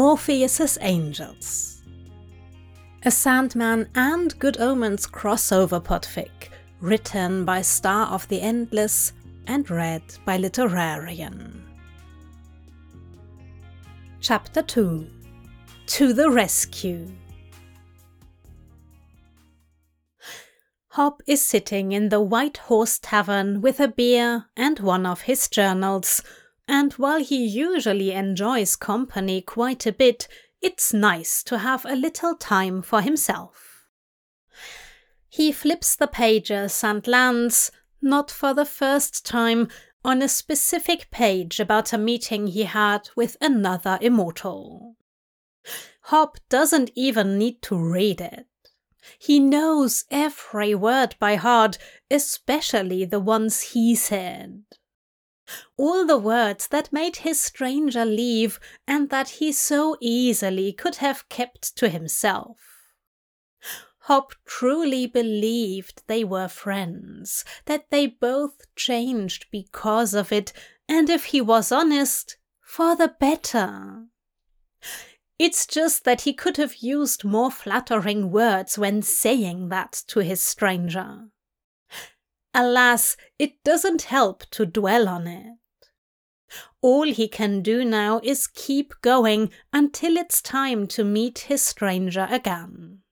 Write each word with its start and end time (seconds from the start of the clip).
Morpheus's 0.00 0.78
Angels. 0.80 1.82
A 3.02 3.10
Sandman 3.10 3.86
and 3.94 4.38
Good 4.38 4.58
Omens 4.58 5.06
crossover 5.06 5.78
podfic, 5.78 6.48
written 6.80 7.44
by 7.44 7.60
Star 7.60 8.06
of 8.06 8.26
the 8.28 8.40
Endless 8.40 9.12
and 9.46 9.70
read 9.70 10.02
by 10.24 10.38
Literarion. 10.38 11.60
Chapter 14.22 14.62
2 14.62 15.06
To 15.88 16.12
the 16.14 16.30
Rescue 16.30 17.06
Hob 20.92 21.20
is 21.26 21.44
sitting 21.44 21.92
in 21.92 22.08
the 22.08 22.22
White 22.22 22.56
Horse 22.56 22.98
Tavern 22.98 23.60
with 23.60 23.78
a 23.78 23.88
beer 23.88 24.46
and 24.56 24.78
one 24.78 25.04
of 25.04 25.20
his 25.22 25.46
journals 25.46 26.22
and 26.70 26.92
while 26.92 27.18
he 27.18 27.44
usually 27.44 28.12
enjoys 28.12 28.76
company 28.76 29.42
quite 29.42 29.86
a 29.86 29.92
bit, 29.92 30.28
it's 30.62 30.94
nice 30.94 31.42
to 31.42 31.58
have 31.58 31.84
a 31.84 31.96
little 31.96 32.36
time 32.36 32.80
for 32.80 33.00
himself. 33.00 33.86
He 35.28 35.50
flips 35.50 35.96
the 35.96 36.06
pages 36.06 36.84
and 36.84 37.04
lands, 37.08 37.72
not 38.00 38.30
for 38.30 38.54
the 38.54 38.64
first 38.64 39.26
time, 39.26 39.66
on 40.04 40.22
a 40.22 40.28
specific 40.28 41.10
page 41.10 41.58
about 41.58 41.92
a 41.92 41.98
meeting 41.98 42.46
he 42.46 42.62
had 42.62 43.10
with 43.16 43.36
another 43.40 43.98
immortal. 44.00 44.94
Hob 46.02 46.36
doesn't 46.48 46.92
even 46.94 47.36
need 47.36 47.62
to 47.62 47.76
read 47.76 48.20
it. 48.20 48.46
He 49.18 49.40
knows 49.40 50.04
every 50.08 50.76
word 50.76 51.16
by 51.18 51.34
heart, 51.34 51.78
especially 52.08 53.04
the 53.04 53.18
ones 53.18 53.72
he 53.72 53.96
said 53.96 54.62
all 55.76 56.06
the 56.06 56.18
words 56.18 56.68
that 56.68 56.92
made 56.92 57.16
his 57.16 57.40
stranger 57.40 58.04
leave 58.04 58.60
and 58.86 59.10
that 59.10 59.28
he 59.28 59.52
so 59.52 59.96
easily 60.00 60.72
could 60.72 60.96
have 60.96 61.28
kept 61.28 61.76
to 61.76 61.88
himself. 61.88 62.58
Hob 64.04 64.32
truly 64.46 65.06
believed 65.06 66.02
they 66.06 66.24
were 66.24 66.48
friends, 66.48 67.44
that 67.66 67.90
they 67.90 68.06
both 68.06 68.66
changed 68.74 69.46
because 69.50 70.14
of 70.14 70.32
it, 70.32 70.52
and 70.88 71.10
if 71.10 71.26
he 71.26 71.40
was 71.40 71.70
honest, 71.70 72.36
for 72.60 72.96
the 72.96 73.14
better. 73.20 74.06
It's 75.38 75.66
just 75.66 76.04
that 76.04 76.22
he 76.22 76.32
could 76.32 76.56
have 76.56 76.76
used 76.76 77.24
more 77.24 77.50
flattering 77.50 78.30
words 78.30 78.78
when 78.78 79.02
saying 79.02 79.68
that 79.68 80.02
to 80.08 80.20
his 80.20 80.42
stranger. 80.42 81.28
Alas, 82.54 83.16
it 83.38 83.62
doesn't 83.64 84.02
help 84.02 84.44
to 84.50 84.66
dwell 84.66 85.08
on 85.08 85.26
it. 85.26 85.56
All 86.80 87.04
he 87.04 87.28
can 87.28 87.62
do 87.62 87.84
now 87.84 88.20
is 88.24 88.46
keep 88.46 88.94
going 89.02 89.50
until 89.72 90.16
it's 90.16 90.42
time 90.42 90.86
to 90.88 91.04
meet 91.04 91.40
his 91.40 91.62
stranger 91.62 92.26
again. 92.30 93.02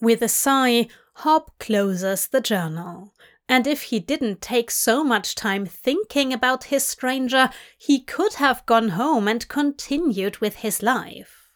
With 0.00 0.22
a 0.22 0.28
sigh, 0.28 0.88
Hob 1.16 1.52
closes 1.60 2.26
the 2.26 2.40
journal, 2.40 3.14
and 3.48 3.66
if 3.66 3.82
he 3.82 4.00
didn't 4.00 4.40
take 4.40 4.70
so 4.70 5.04
much 5.04 5.34
time 5.34 5.66
thinking 5.66 6.32
about 6.32 6.64
his 6.64 6.84
stranger, 6.84 7.50
he 7.78 8.00
could 8.00 8.34
have 8.34 8.66
gone 8.66 8.90
home 8.90 9.28
and 9.28 9.46
continued 9.46 10.38
with 10.38 10.56
his 10.56 10.82
life. 10.82 11.52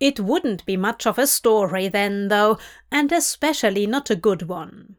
It 0.00 0.18
wouldn't 0.18 0.66
be 0.66 0.76
much 0.76 1.06
of 1.06 1.18
a 1.18 1.26
story 1.26 1.86
then, 1.86 2.28
though, 2.28 2.58
and 2.90 3.12
especially 3.12 3.86
not 3.86 4.10
a 4.10 4.16
good 4.16 4.48
one. 4.48 4.96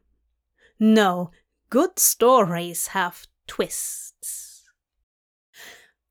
No, 0.78 1.30
good 1.70 1.98
stories 1.98 2.88
have 2.88 3.26
twists. 3.46 4.64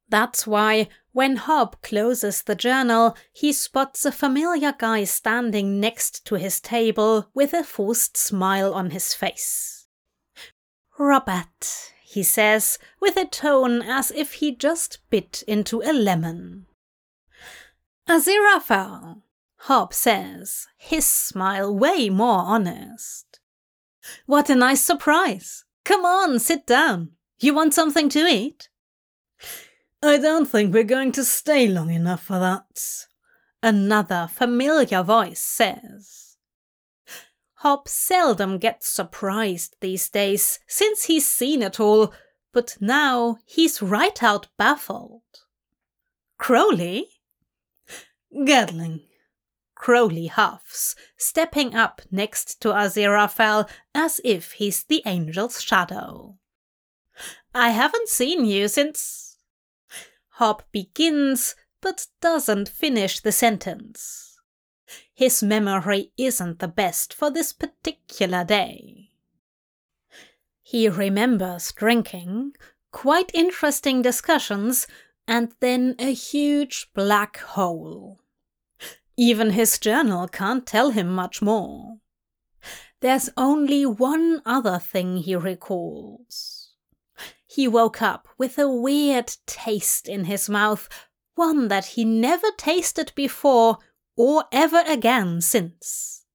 That's 0.08 0.46
why, 0.46 0.88
when 1.14 1.38
Hob 1.38 1.82
closes 1.82 2.44
the 2.44 2.56
journal, 2.56 3.16
he 3.34 3.52
spots 3.52 4.06
a 4.06 4.12
familiar 4.12 4.74
guy 4.78 5.04
standing 5.04 5.80
next 5.80 6.26
to 6.26 6.36
his 6.36 6.60
table 6.60 7.30
with 7.34 7.54
a 7.54 7.64
forced 7.64 8.18
smile 8.18 8.74
on 8.74 8.92
his 8.92 9.14
face. 9.14 9.88
Robert, 10.98 11.94
he 12.04 12.24
says, 12.24 12.78
with 13.02 13.18
a 13.18 13.26
tone 13.26 13.82
as 13.82 14.12
if 14.12 14.34
he 14.34 14.56
just 14.56 15.00
bit 15.10 15.44
into 15.48 15.82
a 15.82 15.92
lemon. 15.92 16.68
Aziraphale, 18.08 19.24
Hob 19.62 19.94
says, 19.94 20.68
his 20.78 21.06
smile 21.06 21.76
way 21.76 22.10
more 22.10 22.40
honest. 22.40 23.40
What 24.26 24.50
a 24.50 24.56
nice 24.56 24.82
surprise! 24.82 25.66
Come 25.84 26.06
on, 26.06 26.40
sit 26.40 26.66
down. 26.66 27.12
You 27.40 27.54
want 27.54 27.74
something 27.74 28.10
to 28.10 28.26
eat? 28.26 28.70
I 30.02 30.18
don't 30.18 30.46
think 30.46 30.74
we're 30.74 30.84
going 30.84 31.12
to 31.14 31.24
stay 31.24 31.68
long 31.68 31.90
enough 31.90 32.24
for 32.24 32.40
that. 32.40 33.06
Another 33.62 34.30
familiar 34.32 35.02
voice 35.04 35.42
says. 35.42 36.38
Hob 37.56 37.88
seldom 37.88 38.60
gets 38.60 38.88
surprised 38.88 39.76
these 39.82 40.10
days, 40.10 40.60
since 40.68 41.06
he's 41.06 41.28
seen 41.28 41.64
it 41.64 41.80
all, 41.80 42.14
but 42.54 42.78
now 42.80 43.38
he's 43.46 43.82
right 43.82 44.22
out 44.22 44.48
baffled. 44.58 45.24
Crowley? 46.38 47.10
Gadling, 48.46 49.02
Crowley 49.86 50.26
huffs, 50.26 50.96
stepping 51.16 51.76
up 51.76 52.02
next 52.10 52.60
to 52.60 52.70
Aziraphale 52.70 53.70
as 53.94 54.20
if 54.24 54.54
he's 54.54 54.84
the 54.84 55.06
angel's 55.06 55.62
shadow. 55.62 56.40
I 57.54 57.70
haven't 57.70 58.10
seen 58.10 58.46
you 58.46 58.68
since. 58.68 59.38
Hob 60.40 60.64
begins, 60.72 61.54
but 61.82 62.08
doesn't 62.20 62.68
finish 62.68 63.20
the 63.20 63.32
sentence. 63.32 64.40
His 65.14 65.44
memory 65.44 66.12
isn't 66.18 66.58
the 66.58 66.68
best 66.68 67.14
for 67.14 67.30
this 67.30 67.54
particular 67.54 68.44
day. 68.44 69.12
He 70.64 70.90
remembers 70.90 71.72
drinking, 71.72 72.54
quite 72.92 73.30
interesting 73.36 74.02
discussions, 74.02 74.88
and 75.28 75.54
then 75.60 75.96
a 76.00 76.12
huge 76.12 76.90
black 76.96 77.38
hole. 77.38 78.25
Even 79.18 79.52
his 79.52 79.80
journal 79.80 80.28
can't 80.28 80.66
tell 80.66 80.92
him 80.92 81.08
much 81.08 81.42
more. 81.42 81.98
There's 83.02 83.30
only 83.38 83.86
one 83.86 84.42
other 84.46 84.80
thing 84.80 85.18
he 85.18 85.36
recalls. 85.36 86.72
He 87.48 87.68
woke 87.68 88.02
up 88.02 88.28
with 88.38 88.58
a 88.58 88.70
weird 88.70 89.32
taste 89.46 90.10
in 90.10 90.26
his 90.26 90.50
mouth, 90.50 90.90
one 91.36 91.68
that 91.70 91.86
he 91.86 92.04
never 92.04 92.48
tasted 92.58 93.14
before 93.16 93.78
or 94.18 94.46
ever 94.52 94.84
again 94.88 95.40
since. 95.42 96.26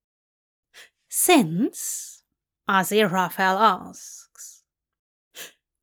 Since? 1.09 2.23
Aziraphale 2.69 3.61
asks. 3.61 4.63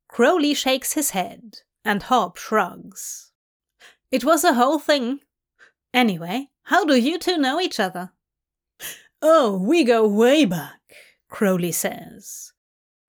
Crowley 0.08 0.54
shakes 0.54 0.94
his 0.94 1.10
head, 1.10 1.58
and 1.84 2.04
Hob 2.04 2.38
shrugs. 2.38 3.30
It 4.10 4.24
was 4.24 4.42
a 4.42 4.54
whole 4.54 4.78
thing. 4.78 5.20
Anyway, 5.92 6.50
how 6.68 6.84
do 6.84 6.94
you 6.96 7.18
two 7.18 7.38
know 7.38 7.58
each 7.58 7.80
other? 7.80 8.12
Oh, 9.22 9.56
we 9.56 9.84
go 9.84 10.06
way 10.06 10.44
back, 10.44 10.80
Crowley 11.30 11.72
says. 11.72 12.52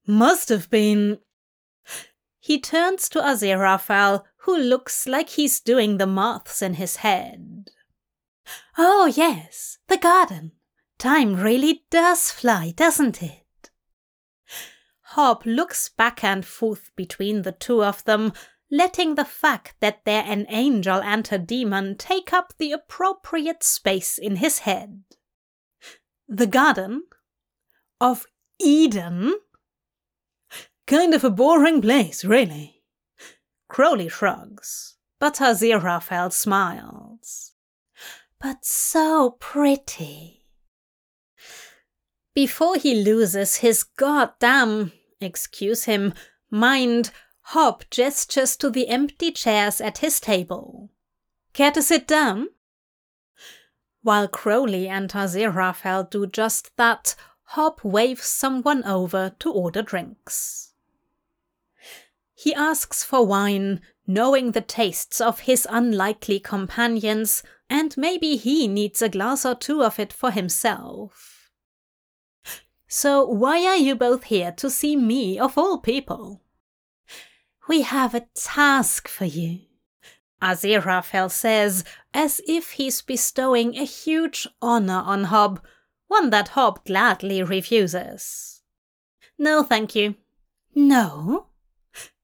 Must 0.07 0.47
have 0.47 0.69
been. 0.69 1.19
He 2.39 2.61
turns 2.61 3.09
to 3.09 3.19
Aziraphale, 3.19 4.23
who 4.43 4.57
looks 4.57 5.05
like 5.07 5.31
he's 5.31 5.59
doing 5.59 5.97
the 5.97 6.07
maths 6.07 6.61
in 6.61 6.75
his 6.75 6.97
head. 6.97 7.71
Oh, 8.77 9.11
yes, 9.13 9.77
the 9.89 9.97
garden. 9.97 10.53
Time 10.97 11.35
really 11.35 11.83
does 11.91 12.31
fly, 12.31 12.73
doesn't 12.73 13.21
it? 13.21 13.69
Hob 15.01 15.45
looks 15.45 15.89
back 15.89 16.23
and 16.23 16.45
forth 16.45 16.91
between 16.95 17.41
the 17.41 17.51
two 17.51 17.83
of 17.83 18.05
them, 18.05 18.31
letting 18.71 19.16
the 19.16 19.25
fact 19.25 19.75
that 19.80 20.06
they're 20.06 20.25
an 20.25 20.45
angel 20.50 21.01
and 21.01 21.27
a 21.31 21.38
demon 21.38 21.98
take 21.98 22.31
up 22.31 22.54
the 22.57 22.71
appropriate 22.71 23.63
space 23.63 24.18
in 24.18 24.38
his 24.38 24.60
head. 24.60 25.04
The 26.27 26.48
Garden 26.48 27.04
of 28.00 28.25
Eden? 28.60 29.33
Kind 30.86 31.13
of 31.13 31.24
a 31.24 31.30
boring 31.30 31.81
place, 31.81 32.24
really. 32.24 32.83
Crowley 33.68 34.10
shrugs, 34.10 34.95
but 35.19 35.36
Aziraphale 35.36 36.33
smiles. 36.33 37.54
But 38.42 38.63
so 38.65 39.38
pretty. 39.39 40.45
Before 42.33 42.75
he 42.75 43.04
loses 43.04 43.57
his 43.57 43.83
goddamn, 43.83 44.94
excuse 45.19 45.83
him, 45.83 46.13
mind, 46.50 47.12
Hob 47.54 47.84
gestures 47.90 48.56
to 48.57 48.69
the 48.69 48.90
empty 48.90 49.31
chairs 49.31 49.81
at 49.81 49.98
his 49.98 50.19
table. 50.19 50.92
Care 51.51 51.72
to 51.72 51.81
sit 51.81 52.07
down? 52.07 52.50
While 54.04 54.28
Crowley 54.28 54.88
and 54.88 55.10
Aziraphale 55.10 56.07
do 56.12 56.28
just 56.28 56.78
that, 56.78 57.16
Hob 57.46 57.80
waves 57.84 58.28
someone 58.28 58.84
over 58.84 59.31
to 59.40 59.51
order 59.51 59.81
drinks. 59.81 60.74
He 62.36 62.54
asks 62.54 63.04
for 63.04 63.25
wine, 63.25 63.81
knowing 64.06 64.51
the 64.51 64.62
tastes 64.62 65.19
of 65.19 65.40
his 65.40 65.66
unlikely 65.72 66.40
companions, 66.40 67.42
and 67.68 67.98
maybe 67.98 68.36
he 68.36 68.68
needs 68.68 69.01
a 69.01 69.10
glass 69.10 69.44
or 69.44 69.56
two 69.56 69.84
of 69.84 69.98
it 69.98 70.13
for 70.13 70.30
himself. 70.30 71.50
So, 72.88 73.25
why 73.25 73.66
are 73.66 73.78
you 73.78 73.96
both 73.96 74.25
here 74.25 74.51
to 74.51 74.69
see 74.69 74.96
me, 74.96 75.40
of 75.40 75.57
all 75.57 75.80
people? 75.80 76.44
We 77.69 77.83
have 77.83 78.16
a 78.16 78.25
task 78.33 79.07
for 79.07 79.25
you, 79.25 79.60
Aziraphale 80.42 81.30
says, 81.30 81.83
as 82.16 82.42
if 82.48 82.71
he's 82.71 83.04
bestowing 83.04 83.77
a 83.77 83.83
huge 83.83 84.48
honor 84.60 85.04
on 85.06 85.25
Hob, 85.25 85.62
one 86.07 86.31
that 86.31 86.48
Hob 86.50 86.83
gladly 86.83 87.44
refuses. 87.44 88.63
No, 89.38 89.62
thank 89.62 89.94
you. 89.94 90.16
No? 90.74 91.45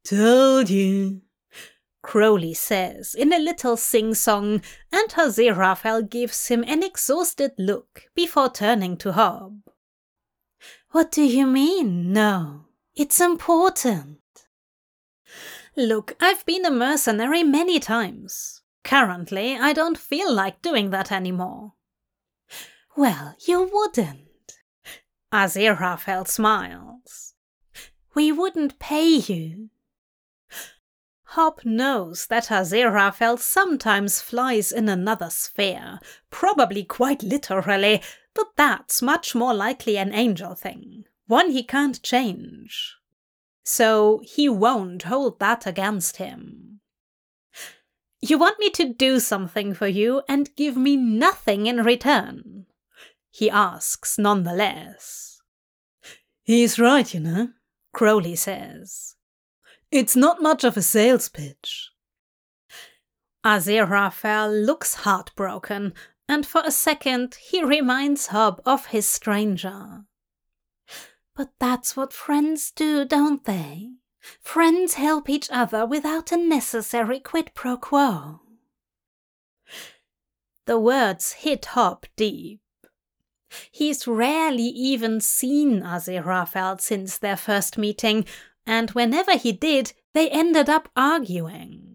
Told 0.03 0.71
you. 0.71 1.21
Crowley 2.01 2.55
says 2.55 3.13
in 3.13 3.31
a 3.31 3.37
little 3.37 3.77
sing 3.77 4.15
song, 4.15 4.63
and 4.91 5.09
Aziraphale 5.11 6.09
gives 6.09 6.47
him 6.47 6.63
an 6.63 6.81
exhausted 6.81 7.51
look 7.59 8.09
before 8.15 8.49
turning 8.49 8.97
to 8.97 9.11
Hob. 9.11 9.61
What 10.89 11.11
do 11.11 11.21
you 11.21 11.45
mean, 11.45 12.11
no? 12.11 12.65
It's 12.95 13.21
important. 13.21 14.17
Look, 15.77 16.15
I've 16.21 16.45
been 16.45 16.65
a 16.65 16.71
mercenary 16.71 17.43
many 17.43 17.79
times. 17.79 18.61
Currently, 18.83 19.57
I 19.57 19.73
don't 19.73 19.97
feel 19.97 20.31
like 20.33 20.61
doing 20.61 20.91
that 20.91 21.11
anymore. 21.11 21.73
Well, 22.95 23.35
you 23.45 23.69
wouldn't. 23.73 24.53
Aziraphale 25.33 26.27
smiles. 26.27 27.33
We 28.13 28.31
wouldn't 28.31 28.79
pay 28.79 29.15
you. 29.15 29.69
Hob 31.23 31.59
knows 31.65 32.27
that 32.27 32.45
Aziraphale 32.45 33.37
sometimes 33.37 34.21
flies 34.21 34.71
in 34.71 34.87
another 34.87 35.29
sphere, 35.29 35.99
probably 36.29 36.85
quite 36.85 37.21
literally, 37.21 38.01
but 38.33 38.55
that's 38.55 39.01
much 39.01 39.35
more 39.35 39.53
likely 39.53 39.97
an 39.97 40.13
angel 40.13 40.55
thing, 40.55 41.03
one 41.27 41.51
he 41.51 41.63
can't 41.63 42.01
change. 42.01 42.95
So 43.65 44.21
he 44.23 44.47
won't 44.47 45.03
hold 45.03 45.39
that 45.39 45.65
against 45.65 46.17
him. 46.17 46.79
You 48.21 48.37
want 48.37 48.59
me 48.59 48.69
to 48.71 48.93
do 48.93 49.19
something 49.19 49.73
for 49.73 49.87
you 49.87 50.21
and 50.29 50.55
give 50.55 50.77
me 50.77 50.95
nothing 50.95 51.65
in 51.65 51.77
return? 51.83 52.67
He 53.31 53.49
asks 53.49 54.17
nonetheless. 54.17 55.41
He's 56.43 56.79
right, 56.79 57.11
you 57.11 57.19
know, 57.19 57.49
Crowley 57.91 58.35
says. 58.35 59.15
It's 59.91 60.15
not 60.15 60.41
much 60.43 60.63
of 60.63 60.77
a 60.77 60.81
sales 60.81 61.27
pitch. 61.27 61.89
Aziraphale 63.43 64.65
looks 64.65 64.95
heartbroken, 64.95 65.93
and 66.29 66.45
for 66.45 66.61
a 66.63 66.71
second 66.71 67.35
he 67.35 67.63
reminds 67.63 68.27
Hob 68.27 68.61
of 68.65 68.87
his 68.87 69.07
stranger. 69.07 70.05
But 71.35 71.51
that's 71.59 71.97
what 71.97 72.13
friends 72.13 72.71
do, 72.71 73.03
don't 73.05 73.43
they? 73.43 73.91
Friends 74.41 74.95
help 74.95 75.29
each 75.29 75.49
other 75.51 75.85
without 75.85 76.31
a 76.31 76.37
necessary 76.37 77.19
quid 77.19 77.51
pro 77.53 77.77
quo. 77.77 78.41
The 80.65 80.79
words 80.79 81.33
hit 81.33 81.65
Hob 81.65 82.05
deep. 82.15 82.61
He's 83.71 84.07
rarely 84.07 84.63
even 84.63 85.21
seen 85.21 85.81
Aziraphale 85.81 86.81
since 86.81 87.17
their 87.17 87.37
first 87.37 87.77
meeting, 87.77 88.25
and 88.65 88.89
whenever 88.91 89.37
he 89.37 89.51
did, 89.51 89.93
they 90.13 90.29
ended 90.29 90.69
up 90.69 90.89
arguing. 90.95 91.94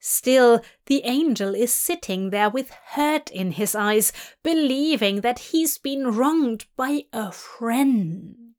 Still, 0.00 0.62
the 0.86 1.02
angel 1.04 1.54
is 1.54 1.72
sitting 1.74 2.30
there 2.30 2.48
with 2.48 2.70
hurt 2.70 3.30
in 3.30 3.52
his 3.52 3.74
eyes, 3.74 4.12
believing 4.42 5.20
that 5.20 5.38
he's 5.38 5.76
been 5.76 6.16
wronged 6.16 6.64
by 6.74 7.04
a 7.12 7.30
friend. 7.30 8.54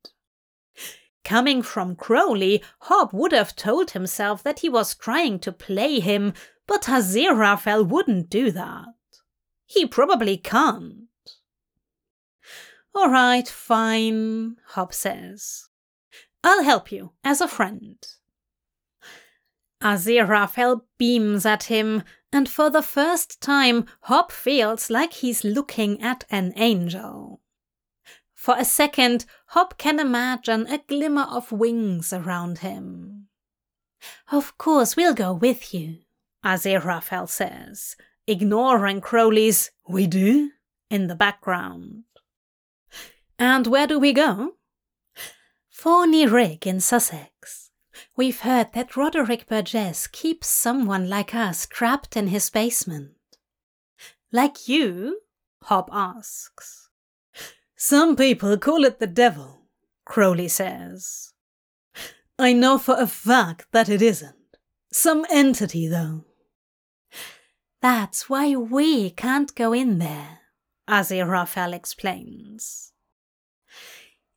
Coming 1.24 1.62
from 1.62 1.96
Crowley, 1.96 2.62
Hob 2.82 3.12
would 3.12 3.32
have 3.32 3.56
told 3.56 3.90
himself 3.90 4.42
that 4.44 4.60
he 4.60 4.68
was 4.68 4.94
trying 4.94 5.40
to 5.40 5.52
play 5.52 5.98
him, 5.98 6.32
but 6.68 6.82
Aziraphale 6.82 7.86
wouldn't 7.86 8.30
do 8.30 8.52
that. 8.52 8.94
He 9.66 9.84
probably 9.86 10.36
can't. 10.36 11.08
All 12.94 13.10
right, 13.10 13.48
fine, 13.48 14.56
Hob 14.68 14.94
says. 14.94 15.68
I'll 16.44 16.62
help 16.62 16.92
you 16.92 17.12
as 17.24 17.40
a 17.40 17.48
friend. 17.48 17.96
Aziraphale 19.82 20.82
beams 20.98 21.44
at 21.44 21.64
him, 21.64 22.02
and 22.32 22.48
for 22.48 22.70
the 22.70 22.82
first 22.82 23.40
time, 23.40 23.86
Hob 24.02 24.32
feels 24.32 24.88
like 24.88 25.14
he's 25.14 25.44
looking 25.44 26.00
at 26.00 26.24
an 26.30 26.52
angel. 26.56 27.40
For 28.34 28.56
a 28.56 28.64
second, 28.64 29.26
Hob 29.48 29.78
can 29.78 30.00
imagine 30.00 30.66
a 30.66 30.78
glimmer 30.78 31.26
of 31.30 31.52
wings 31.52 32.12
around 32.12 32.58
him. 32.58 33.28
Of 34.30 34.58
course, 34.58 34.96
we'll 34.96 35.14
go 35.14 35.32
with 35.32 35.72
you, 35.72 35.98
Aziraphale 36.44 37.28
says, 37.28 37.94
ignoring 38.26 39.00
Crowley's 39.00 39.70
We 39.86 40.06
do 40.06 40.50
in 40.90 41.06
the 41.06 41.14
background. 41.14 42.04
And 43.38 43.66
where 43.66 43.86
do 43.86 43.98
we 43.98 44.12
go? 44.12 44.54
Fawney 45.72 46.30
Rig 46.30 46.66
in 46.66 46.80
Sussex. 46.80 47.61
We've 48.22 48.42
heard 48.42 48.72
that 48.74 48.96
Roderick 48.96 49.48
Burgess 49.48 50.06
keeps 50.06 50.46
someone 50.46 51.08
like 51.08 51.34
us 51.34 51.66
trapped 51.66 52.16
in 52.16 52.28
his 52.28 52.50
basement. 52.50 53.16
Like 54.30 54.68
you? 54.68 55.22
Hob 55.64 55.88
asks. 55.90 56.88
Some 57.74 58.14
people 58.14 58.56
call 58.58 58.84
it 58.84 59.00
the 59.00 59.08
devil, 59.08 59.62
Crowley 60.04 60.46
says. 60.46 61.32
I 62.38 62.52
know 62.52 62.78
for 62.78 62.94
a 62.96 63.08
fact 63.08 63.66
that 63.72 63.88
it 63.88 64.00
isn't. 64.00 64.56
Some 64.92 65.26
entity, 65.28 65.88
though. 65.88 66.24
That's 67.80 68.30
why 68.30 68.54
we 68.54 69.10
can't 69.10 69.52
go 69.56 69.72
in 69.72 69.98
there, 69.98 70.38
Aziraphale 70.88 71.74
explains. 71.74 72.91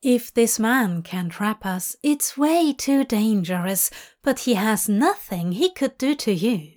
If 0.07 0.31
this 0.31 0.59
man 0.59 1.01
can 1.01 1.29
trap 1.29 1.65
us, 1.65 1.95
it's 2.03 2.38
way 2.38 2.74
too 2.74 3.05
dangerous, 3.05 3.89
but 4.21 4.41
he 4.41 4.53
has 4.53 4.88
nothing 4.88 5.53
he 5.53 5.71
could 5.71 5.97
do 5.97 6.13
to 6.13 6.31
you. 6.31 6.74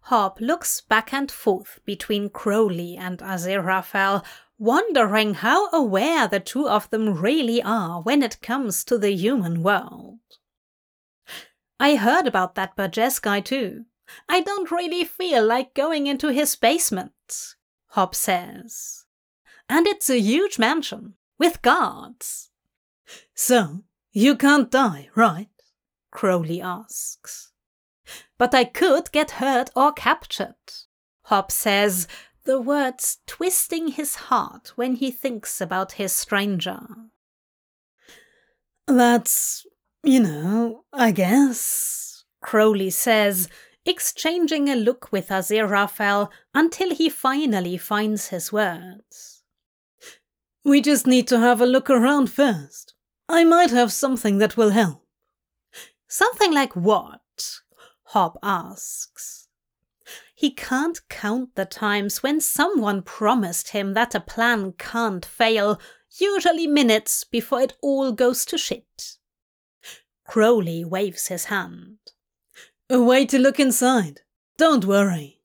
Hob 0.00 0.40
looks 0.40 0.80
back 0.80 1.12
and 1.14 1.30
forth 1.30 1.78
between 1.84 2.30
Crowley 2.30 2.96
and 2.96 3.20
Aziraphale, 3.20 4.24
wondering 4.58 5.34
how 5.34 5.70
aware 5.70 6.26
the 6.26 6.40
two 6.40 6.68
of 6.68 6.90
them 6.90 7.14
really 7.14 7.62
are 7.62 8.02
when 8.02 8.24
it 8.24 8.42
comes 8.42 8.82
to 8.82 8.98
the 8.98 9.12
human 9.12 9.62
world. 9.62 10.18
I 11.78 11.94
heard 11.94 12.26
about 12.26 12.56
that 12.56 12.74
Burgess 12.74 13.20
guy 13.20 13.38
too. 13.38 13.84
I 14.28 14.40
don't 14.40 14.72
really 14.72 15.04
feel 15.04 15.46
like 15.46 15.74
going 15.74 16.08
into 16.08 16.32
his 16.32 16.56
basement, 16.56 17.54
Hob 17.90 18.16
says. 18.16 19.04
And 19.68 19.86
it's 19.86 20.10
a 20.10 20.18
huge 20.18 20.58
mansion 20.58 21.14
with 21.38 21.62
guards. 21.62 22.50
So, 23.34 23.84
you 24.12 24.36
can't 24.36 24.70
die, 24.70 25.08
right? 25.14 25.48
Crowley 26.10 26.60
asks. 26.60 27.52
But 28.38 28.54
I 28.54 28.64
could 28.64 29.12
get 29.12 29.32
hurt 29.32 29.70
or 29.76 29.92
captured, 29.92 30.56
Hob 31.24 31.52
says, 31.52 32.08
the 32.44 32.60
words 32.60 33.18
twisting 33.26 33.88
his 33.88 34.14
heart 34.14 34.72
when 34.74 34.94
he 34.96 35.10
thinks 35.10 35.60
about 35.60 35.92
his 35.92 36.12
stranger. 36.12 36.80
That's, 38.86 39.66
you 40.02 40.20
know, 40.20 40.84
I 40.92 41.10
guess, 41.10 42.24
Crowley 42.40 42.88
says, 42.88 43.50
exchanging 43.84 44.68
a 44.68 44.76
look 44.76 45.12
with 45.12 45.28
Aziraphale 45.28 46.30
until 46.54 46.94
he 46.94 47.10
finally 47.10 47.76
finds 47.76 48.28
his 48.28 48.50
words. 48.50 49.37
We 50.68 50.82
just 50.82 51.06
need 51.06 51.26
to 51.28 51.38
have 51.38 51.62
a 51.62 51.66
look 51.66 51.88
around 51.88 52.30
first. 52.30 52.92
I 53.26 53.42
might 53.42 53.70
have 53.70 53.90
something 53.90 54.36
that 54.36 54.58
will 54.58 54.68
help. 54.68 55.02
Something 56.08 56.52
like 56.52 56.76
what? 56.76 57.22
Hob 58.08 58.38
asks. 58.42 59.48
He 60.34 60.50
can't 60.50 61.00
count 61.08 61.54
the 61.54 61.64
times 61.64 62.22
when 62.22 62.42
someone 62.42 63.00
promised 63.00 63.70
him 63.70 63.94
that 63.94 64.14
a 64.14 64.20
plan 64.20 64.74
can't 64.76 65.24
fail, 65.24 65.80
usually 66.20 66.66
minutes 66.66 67.24
before 67.24 67.62
it 67.62 67.72
all 67.80 68.12
goes 68.12 68.44
to 68.44 68.58
shit. 68.58 69.16
Crowley 70.26 70.84
waves 70.84 71.28
his 71.28 71.46
hand. 71.46 71.96
A 72.90 73.00
way 73.00 73.24
to 73.24 73.38
look 73.38 73.58
inside. 73.58 74.20
Don't 74.58 74.84
worry. 74.84 75.37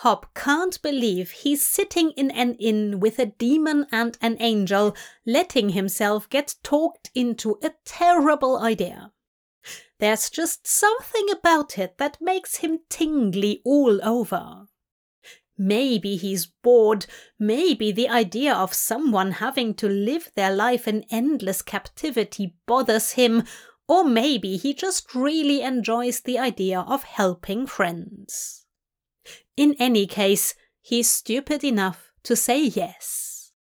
Hob 0.00 0.32
can't 0.34 0.80
believe 0.80 1.30
he's 1.30 1.62
sitting 1.62 2.12
in 2.12 2.30
an 2.30 2.54
inn 2.54 3.00
with 3.00 3.18
a 3.18 3.26
demon 3.26 3.86
and 3.92 4.16
an 4.22 4.38
angel, 4.40 4.96
letting 5.26 5.70
himself 5.70 6.26
get 6.30 6.54
talked 6.62 7.10
into 7.14 7.58
a 7.62 7.72
terrible 7.84 8.56
idea. 8.58 9.12
There's 9.98 10.30
just 10.30 10.66
something 10.66 11.26
about 11.30 11.78
it 11.78 11.98
that 11.98 12.16
makes 12.18 12.56
him 12.56 12.78
tingly 12.88 13.60
all 13.62 14.02
over. 14.02 14.68
Maybe 15.58 16.16
he's 16.16 16.46
bored, 16.46 17.04
maybe 17.38 17.92
the 17.92 18.08
idea 18.08 18.54
of 18.54 18.72
someone 18.72 19.32
having 19.32 19.74
to 19.74 19.86
live 19.86 20.32
their 20.34 20.56
life 20.56 20.88
in 20.88 21.04
endless 21.10 21.60
captivity 21.60 22.56
bothers 22.64 23.10
him, 23.12 23.44
or 23.86 24.04
maybe 24.04 24.56
he 24.56 24.72
just 24.72 25.14
really 25.14 25.60
enjoys 25.60 26.22
the 26.22 26.38
idea 26.38 26.80
of 26.80 27.04
helping 27.04 27.66
friends. 27.66 28.59
In 29.56 29.74
any 29.78 30.06
case, 30.06 30.54
he's 30.80 31.10
stupid 31.10 31.64
enough 31.64 32.12
to 32.24 32.36
say 32.36 32.64
yes. 32.64 33.52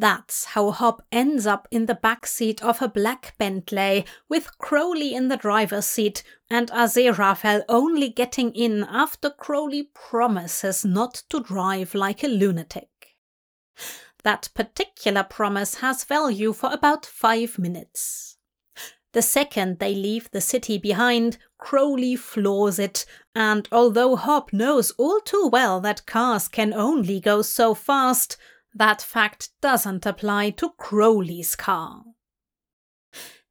That's 0.00 0.46
how 0.46 0.70
Hob 0.70 1.02
ends 1.12 1.46
up 1.46 1.68
in 1.70 1.84
the 1.84 1.94
back 1.94 2.26
seat 2.26 2.64
of 2.64 2.80
a 2.80 2.88
black 2.88 3.34
Bentley, 3.36 4.06
with 4.30 4.56
Crowley 4.56 5.14
in 5.14 5.28
the 5.28 5.36
driver's 5.36 5.84
seat, 5.84 6.22
and 6.48 6.70
Aziraphale 6.70 7.64
only 7.68 8.08
getting 8.08 8.50
in 8.54 8.84
after 8.84 9.28
Crowley 9.28 9.90
promises 9.92 10.86
not 10.86 11.22
to 11.28 11.40
drive 11.40 11.94
like 11.94 12.24
a 12.24 12.28
lunatic. 12.28 13.18
That 14.22 14.48
particular 14.54 15.22
promise 15.22 15.76
has 15.76 16.04
value 16.04 16.52
for 16.52 16.72
about 16.72 17.06
five 17.06 17.58
minutes. 17.58 18.36
The 19.12 19.22
second 19.22 19.78
they 19.78 19.94
leave 19.94 20.30
the 20.30 20.40
city 20.40 20.78
behind, 20.78 21.38
Crowley 21.58 22.14
floors 22.16 22.78
it, 22.78 23.04
and 23.34 23.68
although 23.72 24.14
Hob 24.14 24.52
knows 24.52 24.92
all 24.92 25.20
too 25.20 25.48
well 25.52 25.80
that 25.80 26.06
cars 26.06 26.46
can 26.46 26.72
only 26.72 27.18
go 27.18 27.42
so 27.42 27.74
fast, 27.74 28.36
that 28.72 29.02
fact 29.02 29.50
doesn't 29.60 30.06
apply 30.06 30.50
to 30.50 30.70
Crowley's 30.78 31.56
car. 31.56 32.04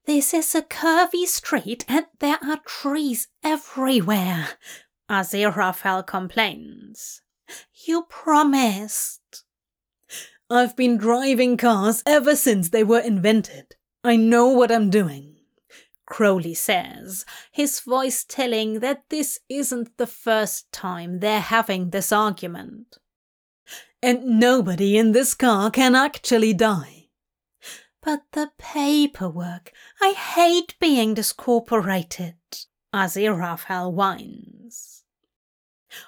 This 0.06 0.34
is 0.34 0.56
a 0.56 0.62
curvy 0.62 1.26
street 1.26 1.84
and 1.88 2.06
there 2.20 2.40
are 2.44 2.62
trees 2.66 3.28
everywhere, 3.44 4.50
Aziraphale 5.10 6.08
complains. 6.08 7.22
You 7.86 8.04
promised. 8.10 9.19
I've 10.50 10.76
been 10.76 10.98
driving 10.98 11.58
cars 11.58 12.04
ever 12.06 12.36
since 12.36 12.70
they 12.70 12.84
were 12.84 13.00
invented. 13.00 13.76
I 14.04 14.16
know 14.16 14.48
what 14.48 14.72
I'm 14.72 14.90
doing. 14.90 15.36
Crowley 16.06 16.56
says, 16.56 17.24
his 17.52 17.82
voice 17.82 18.24
telling 18.24 18.80
that 18.80 19.04
this 19.10 19.40
isn't 19.48 19.98
the 19.98 20.08
first 20.08 20.72
time 20.72 21.20
they're 21.20 21.40
having 21.40 21.92
this 21.92 22.12
argument 22.12 22.98
and 24.02 24.40
nobody 24.40 24.98
in 24.98 25.12
this 25.12 25.34
car 25.34 25.70
can 25.70 25.96
actually 25.96 26.54
die. 26.54 27.08
But 28.02 28.24
the 28.32 28.52
paperwork, 28.58 29.74
I 30.02 30.12
hate 30.12 30.76
being 30.80 31.16
discorporated, 31.16 32.36
Aziraphale 32.94 33.92
whines. 33.92 35.04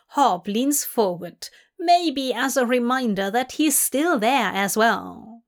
Hob 0.09 0.47
leans 0.47 0.85
forward, 0.85 1.49
maybe 1.81 2.33
as 2.33 2.55
a 2.55 2.65
reminder 2.65 3.29
that 3.31 3.53
he's 3.53 3.77
still 3.77 4.17
there 4.19 4.51
as 4.53 4.77
well. 4.77 5.43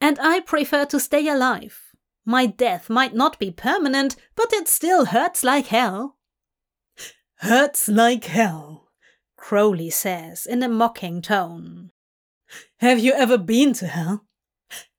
And 0.00 0.18
I 0.20 0.40
prefer 0.40 0.84
to 0.86 0.98
stay 0.98 1.28
alive. 1.28 1.92
My 2.24 2.46
death 2.46 2.88
might 2.88 3.14
not 3.14 3.38
be 3.38 3.50
permanent, 3.50 4.16
but 4.36 4.52
it 4.52 4.68
still 4.68 5.06
hurts 5.06 5.42
like 5.42 5.66
hell. 5.66 6.16
Hurts 7.36 7.88
like 7.88 8.24
hell, 8.24 8.90
Crowley 9.36 9.90
says 9.90 10.46
in 10.46 10.62
a 10.62 10.68
mocking 10.68 11.20
tone. 11.20 11.90
Have 12.78 13.00
you 13.00 13.12
ever 13.12 13.38
been 13.38 13.72
to 13.74 13.86
hell? 13.86 14.24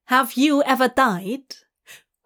Have 0.05 0.33
you 0.33 0.61
ever 0.63 0.89
died? 0.89 1.55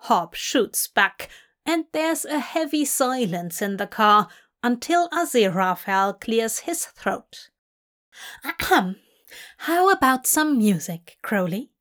Hob 0.02 0.36
shoots 0.36 0.88
back, 0.88 1.30
and 1.66 1.86
there's 1.94 2.26
a 2.26 2.40
heavy 2.40 2.86
silence 2.86 3.62
in 3.62 3.78
the 3.78 3.88
car 3.88 4.30
until 4.64 5.10
Aziraphale 5.10 6.20
clears 6.20 6.60
his 6.60 6.86
throat. 6.86 7.50
Ahem. 8.44 8.98
How 9.60 9.90
about 9.90 10.28
some 10.28 10.58
music, 10.58 11.18
Crowley? 11.22 11.72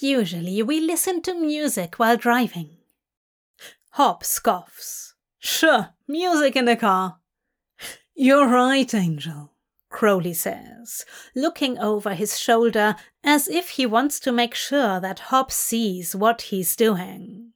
Usually 0.00 0.62
we 0.62 0.80
listen 0.80 1.22
to 1.22 1.34
music 1.34 1.98
while 1.98 2.16
driving. 2.16 2.76
Hob 3.90 4.24
scoffs. 4.24 5.14
Sure, 5.38 5.90
music 6.06 6.56
in 6.56 6.64
the 6.64 6.76
car. 6.76 7.18
You're 8.14 8.48
right, 8.48 8.92
Angel. 8.94 9.52
Crowley 9.88 10.34
says, 10.34 11.04
looking 11.34 11.78
over 11.78 12.14
his 12.14 12.38
shoulder 12.38 12.94
as 13.24 13.48
if 13.48 13.70
he 13.70 13.86
wants 13.86 14.20
to 14.20 14.32
make 14.32 14.54
sure 14.54 15.00
that 15.00 15.18
Hob 15.30 15.50
sees 15.50 16.14
what 16.14 16.42
he's 16.42 16.76
doing. 16.76 17.52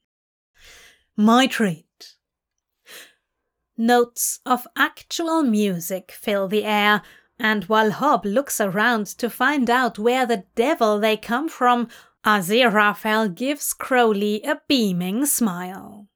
My 1.17 1.47
treat. 1.47 2.17
Notes 3.77 4.41
of 4.45 4.67
actual 4.77 5.43
music 5.43 6.11
fill 6.13 6.49
the 6.49 6.65
air, 6.65 7.03
and 7.39 7.65
while 7.65 7.91
Hob 7.91 8.25
looks 8.25 8.61
around 8.61 9.07
to 9.19 9.29
find 9.29 9.69
out 9.69 9.99
where 9.99 10.27
the 10.27 10.45
devil 10.55 10.99
they 10.99 11.17
come 11.17 11.49
from, 11.49 11.89
Aziraphale 12.25 13.35
gives 13.35 13.73
Crowley 13.73 14.43
a 14.43 14.61
beaming 14.69 15.27
smile. 15.27 16.09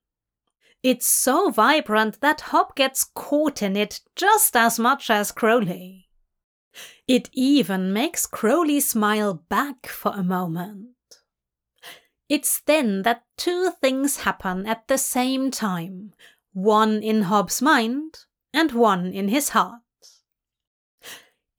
It's 0.82 1.06
so 1.06 1.50
vibrant 1.50 2.20
that 2.20 2.42
Hob 2.52 2.74
gets 2.76 3.04
caught 3.04 3.62
in 3.62 3.76
it 3.76 4.00
just 4.14 4.56
as 4.56 4.78
much 4.78 5.10
as 5.10 5.32
Crowley. 5.32 6.08
It 7.08 7.28
even 7.32 7.92
makes 7.92 8.26
Crowley 8.26 8.80
smile 8.80 9.34
back 9.48 9.86
for 9.86 10.12
a 10.14 10.22
moment. 10.22 10.94
It's 12.28 12.60
then 12.60 13.02
that 13.02 13.24
two 13.36 13.72
things 13.80 14.18
happen 14.18 14.66
at 14.66 14.86
the 14.86 14.98
same 14.98 15.50
time, 15.50 16.12
one 16.52 17.02
in 17.02 17.22
Hob's 17.22 17.60
mind 17.60 18.26
and 18.52 18.70
one 18.72 19.12
in 19.12 19.28
his 19.28 19.50
heart. 19.50 19.80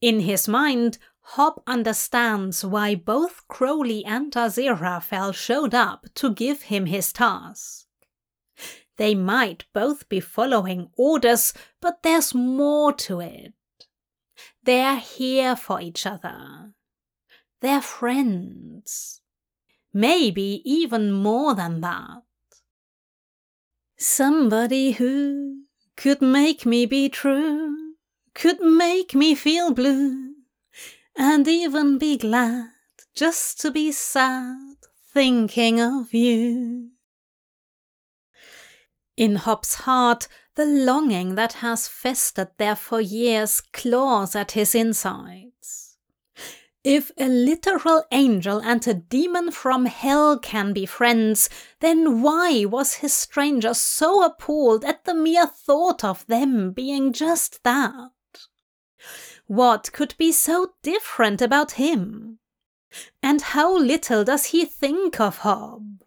In 0.02 0.22
his 0.22 0.48
mind, 0.48 0.98
Hob 1.34 1.62
understands 1.68 2.66
why 2.66 2.96
both 2.96 3.48
Crowley 3.48 4.04
and 4.06 4.32
Aziraphale 4.32 5.34
showed 5.34 5.76
up 5.76 6.08
to 6.16 6.34
give 6.34 6.64
him 6.64 6.86
his 6.88 7.14
task. 7.14 7.86
They 8.98 9.16
might 9.16 9.66
both 9.74 10.10
be 10.10 10.20
following 10.20 10.90
orders, 10.98 11.54
but 11.80 12.04
there's 12.04 12.34
more 12.34 12.94
to 12.94 13.22
it. 13.22 13.54
They're 14.64 14.98
here 14.98 15.56
for 15.56 15.80
each 15.80 16.06
other. 16.06 16.74
They're 17.62 17.82
friends. 17.82 19.22
Maybe 19.94 20.62
even 20.66 21.12
more 21.12 21.56
than 21.56 21.82
that. 21.82 22.24
Somebody 23.98 24.92
who 24.92 25.64
could 25.96 26.22
make 26.22 26.66
me 26.66 26.86
be 26.86 27.10
true, 27.10 27.89
could 28.40 28.62
make 28.62 29.14
me 29.14 29.36
feel 29.36 29.74
blue, 29.74 30.34
and 31.14 31.46
even 31.46 31.98
be 31.98 32.16
glad 32.16 32.70
just 33.14 33.60
to 33.60 33.70
be 33.70 33.92
sad 33.92 34.78
thinking 35.14 35.82
of 35.82 36.14
you. 36.14 36.90
In 39.18 39.36
Hob's 39.36 39.76
heart, 39.76 40.30
the 40.56 40.64
longing 40.64 41.36
that 41.36 41.54
has 41.54 41.90
festered 41.90 42.52
there 42.58 42.78
for 42.78 43.02
years 43.02 43.60
claws 43.74 44.38
at 44.38 44.54
his 44.54 44.74
insides. 44.74 45.98
If 46.82 47.12
a 47.18 47.28
literal 47.28 48.06
angel 48.10 48.60
and 48.60 48.88
a 48.88 48.94
demon 48.94 49.52
from 49.52 49.86
hell 49.86 50.40
can 50.40 50.72
be 50.72 50.86
friends, 50.86 51.50
then 51.82 52.22
why 52.22 52.64
was 52.64 52.96
his 52.96 53.12
stranger 53.14 53.74
so 53.74 54.24
appalled 54.24 54.86
at 54.86 55.04
the 55.04 55.14
mere 55.14 55.48
thought 55.48 56.06
of 56.06 56.26
them 56.28 56.72
being 56.72 57.12
just 57.12 57.62
that? 57.64 58.12
What 59.50 59.92
could 59.94 60.14
be 60.20 60.32
so 60.32 60.74
different 60.84 61.42
about 61.42 61.72
him? 61.72 62.38
And 63.24 63.42
how 63.42 63.76
little 63.76 64.24
does 64.24 64.46
he 64.54 64.64
think 64.64 65.20
of 65.20 65.40
Hob? 65.40 66.04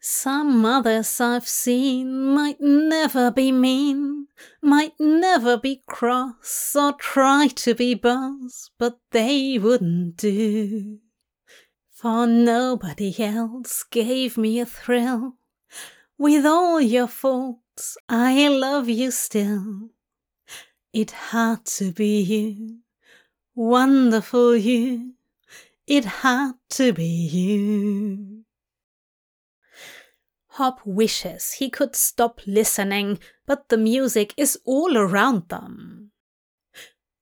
Some 0.00 0.64
others 0.64 1.20
I've 1.20 1.46
seen 1.46 2.34
might 2.34 2.60
never 2.60 3.30
be 3.30 3.52
mean, 3.52 4.26
might 4.60 4.94
never 4.98 5.56
be 5.56 5.84
cross 5.86 6.74
or 6.74 6.94
try 6.94 7.46
to 7.46 7.72
be 7.72 7.94
boss, 7.94 8.72
but 8.76 8.98
they 9.12 9.60
wouldn't 9.60 10.16
do. 10.16 10.98
For 11.92 12.26
nobody 12.26 13.14
else 13.22 13.84
gave 13.84 14.36
me 14.36 14.58
a 14.58 14.66
thrill. 14.66 15.36
With 16.18 16.44
all 16.44 16.80
your 16.80 17.06
faults, 17.06 17.96
I 18.08 18.48
love 18.48 18.88
you 18.88 19.12
still. 19.12 19.90
It 20.92 21.10
had 21.10 21.66
to 21.76 21.92
be 21.92 22.20
you, 22.20 22.78
wonderful 23.54 24.56
you. 24.56 25.12
It 25.86 26.04
had 26.04 26.52
to 26.70 26.92
be 26.92 27.04
you. 27.04 28.44
Hob 30.58 30.80
wishes 30.84 31.52
he 31.52 31.70
could 31.70 31.94
stop 31.94 32.40
listening, 32.46 33.18
but 33.46 33.68
the 33.68 33.76
music 33.76 34.34
is 34.36 34.58
all 34.64 34.96
around 34.96 35.50
them. 35.50 36.10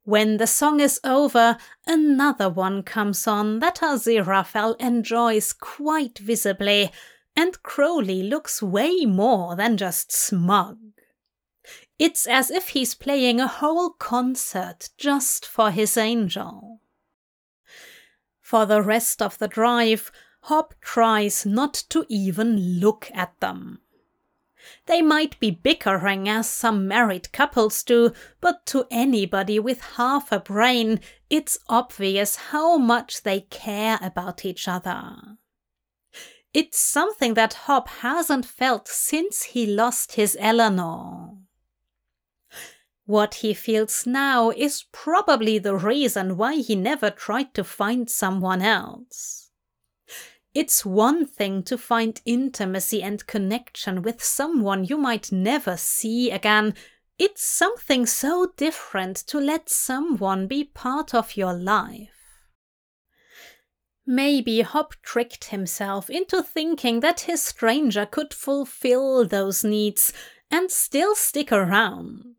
When 0.05 0.37
the 0.37 0.47
song 0.47 0.79
is 0.79 1.01
over, 1.03 1.59
another 1.87 2.49
one 2.49 2.85
comes 2.85 3.27
on 3.27 3.59
that 3.59 3.81
Aziraphale 3.83 4.81
enjoys 4.81 5.53
quite 5.53 6.19
visibly, 6.19 6.93
and 7.35 7.63
Crowley 7.65 8.23
looks 8.23 8.63
way 8.63 9.05
more 9.05 9.57
than 9.57 9.77
just 9.77 10.13
smug. 10.13 10.79
It's 11.99 12.27
as 12.27 12.51
if 12.51 12.69
he's 12.69 12.95
playing 12.95 13.41
a 13.41 13.47
whole 13.47 13.91
concert 13.91 14.91
just 14.99 15.47
for 15.47 15.71
his 15.71 15.97
angel. 15.97 16.81
For 18.41 18.67
the 18.67 18.83
rest 18.83 19.23
of 19.23 19.39
the 19.39 19.49
drive, 19.49 20.13
Hob 20.43 20.75
tries 20.81 21.47
not 21.47 21.75
to 21.89 22.05
even 22.09 22.81
look 22.81 23.11
at 23.15 23.41
them. 23.41 23.81
They 24.87 25.01
might 25.01 25.39
be 25.41 25.51
bickering 25.51 26.29
as 26.29 26.49
some 26.49 26.87
married 26.87 27.33
couples 27.33 27.83
do, 27.83 28.13
but 28.41 28.67
to 28.67 28.87
anybody 28.91 29.59
with 29.59 29.81
half 29.97 30.31
a 30.31 30.41
brain, 30.41 31.01
it's 31.31 31.59
obvious 31.69 32.37
how 32.37 32.77
much 32.77 33.23
they 33.23 33.41
care 33.41 33.99
about 34.03 34.45
each 34.45 34.69
other. 34.69 35.39
It's 36.53 36.79
something 36.79 37.35
that 37.35 37.55
Hob 37.67 37.89
hasn't 37.89 38.47
felt 38.47 38.87
since 38.87 39.43
he 39.43 39.67
lost 39.67 40.13
his 40.13 40.37
Eleanor. 40.39 41.46
What 43.07 43.37
he 43.37 43.55
feels 43.55 44.05
now 44.05 44.51
is 44.51 44.85
probably 44.91 45.59
the 45.59 45.77
reason 45.77 46.37
why 46.37 46.57
he 46.57 46.75
never 46.75 47.09
tried 47.09 47.55
to 47.55 47.63
find 47.63 48.11
someone 48.11 48.61
else. 48.61 49.51
It's 50.53 50.85
one 50.85 51.25
thing 51.25 51.63
to 51.65 51.79
find 51.79 52.21
intimacy 52.25 53.05
and 53.05 53.25
connection 53.27 54.03
with 54.03 54.25
someone 54.25 54.85
you 54.85 54.99
might 54.99 55.31
never 55.31 55.77
see 55.77 56.33
again. 56.33 56.75
It's 57.17 57.45
something 57.45 58.07
so 58.07 58.53
different 58.57 59.17
to 59.29 59.39
let 59.39 59.69
someone 59.71 60.49
be 60.49 60.65
part 60.65 61.15
of 61.15 61.37
your 61.37 61.53
life. 61.53 62.11
Maybe 64.05 64.63
Hob 64.63 64.95
tricked 65.03 65.47
himself 65.47 66.11
into 66.11 66.43
thinking 66.43 67.01
that 67.01 67.21
his 67.21 67.43
stranger 67.43 68.05
could 68.05 68.35
fulfill 68.35 69.25
those 69.25 69.63
needs 69.63 70.13
and 70.51 70.71
still 70.71 71.15
stick 71.15 71.53
around. 71.53 72.35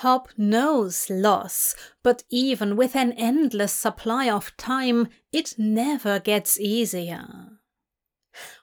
Hob 0.00 0.28
knows 0.36 1.08
loss, 1.08 1.74
but 2.02 2.22
even 2.28 2.76
with 2.76 2.94
an 2.94 3.12
endless 3.12 3.72
supply 3.72 4.28
of 4.28 4.54
time, 4.58 5.08
it 5.32 5.54
never 5.56 6.20
gets 6.20 6.60
easier. 6.60 7.26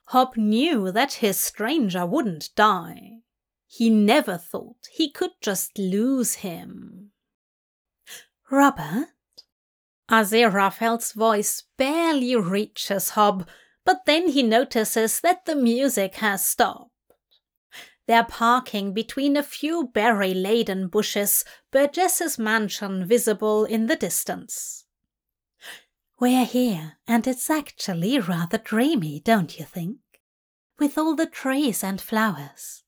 Hob 0.05 0.37
knew 0.37 0.91
that 0.91 1.13
his 1.13 1.39
stranger 1.39 2.05
wouldn't 2.05 2.49
die. 2.55 3.23
He 3.65 3.89
never 3.89 4.37
thought 4.37 4.87
he 4.91 5.09
could 5.09 5.31
just 5.41 5.79
lose 5.79 6.35
him. 6.35 7.09
Robert? 8.51 9.07
Aziraphale's 10.11 11.13
voice 11.13 11.63
barely 11.77 12.35
reaches 12.35 13.11
Hob, 13.11 13.47
but 13.83 14.05
then 14.05 14.29
he 14.29 14.43
notices 14.43 15.19
that 15.21 15.45
the 15.45 15.55
music 15.55 16.15
has 16.17 16.45
stopped. 16.45 16.92
They're 18.05 18.25
parking 18.25 18.93
between 18.93 19.37
a 19.37 19.43
few 19.43 19.87
berry 19.93 20.33
laden 20.33 20.87
bushes, 20.87 21.45
Burgess's 21.71 22.37
mansion 22.37 23.05
visible 23.05 23.63
in 23.63 23.87
the 23.87 23.95
distance. 23.95 24.85
We're 26.19 26.45
here, 26.45 26.97
and 27.07 27.25
it's 27.27 27.49
actually 27.49 28.19
rather 28.19 28.57
dreamy, 28.57 29.19
don't 29.19 29.57
you 29.57 29.65
think? 29.65 29.97
With 30.79 30.97
all 30.97 31.15
the 31.15 31.25
trees 31.25 31.83
and 31.83 31.99
flowers. 31.99 32.83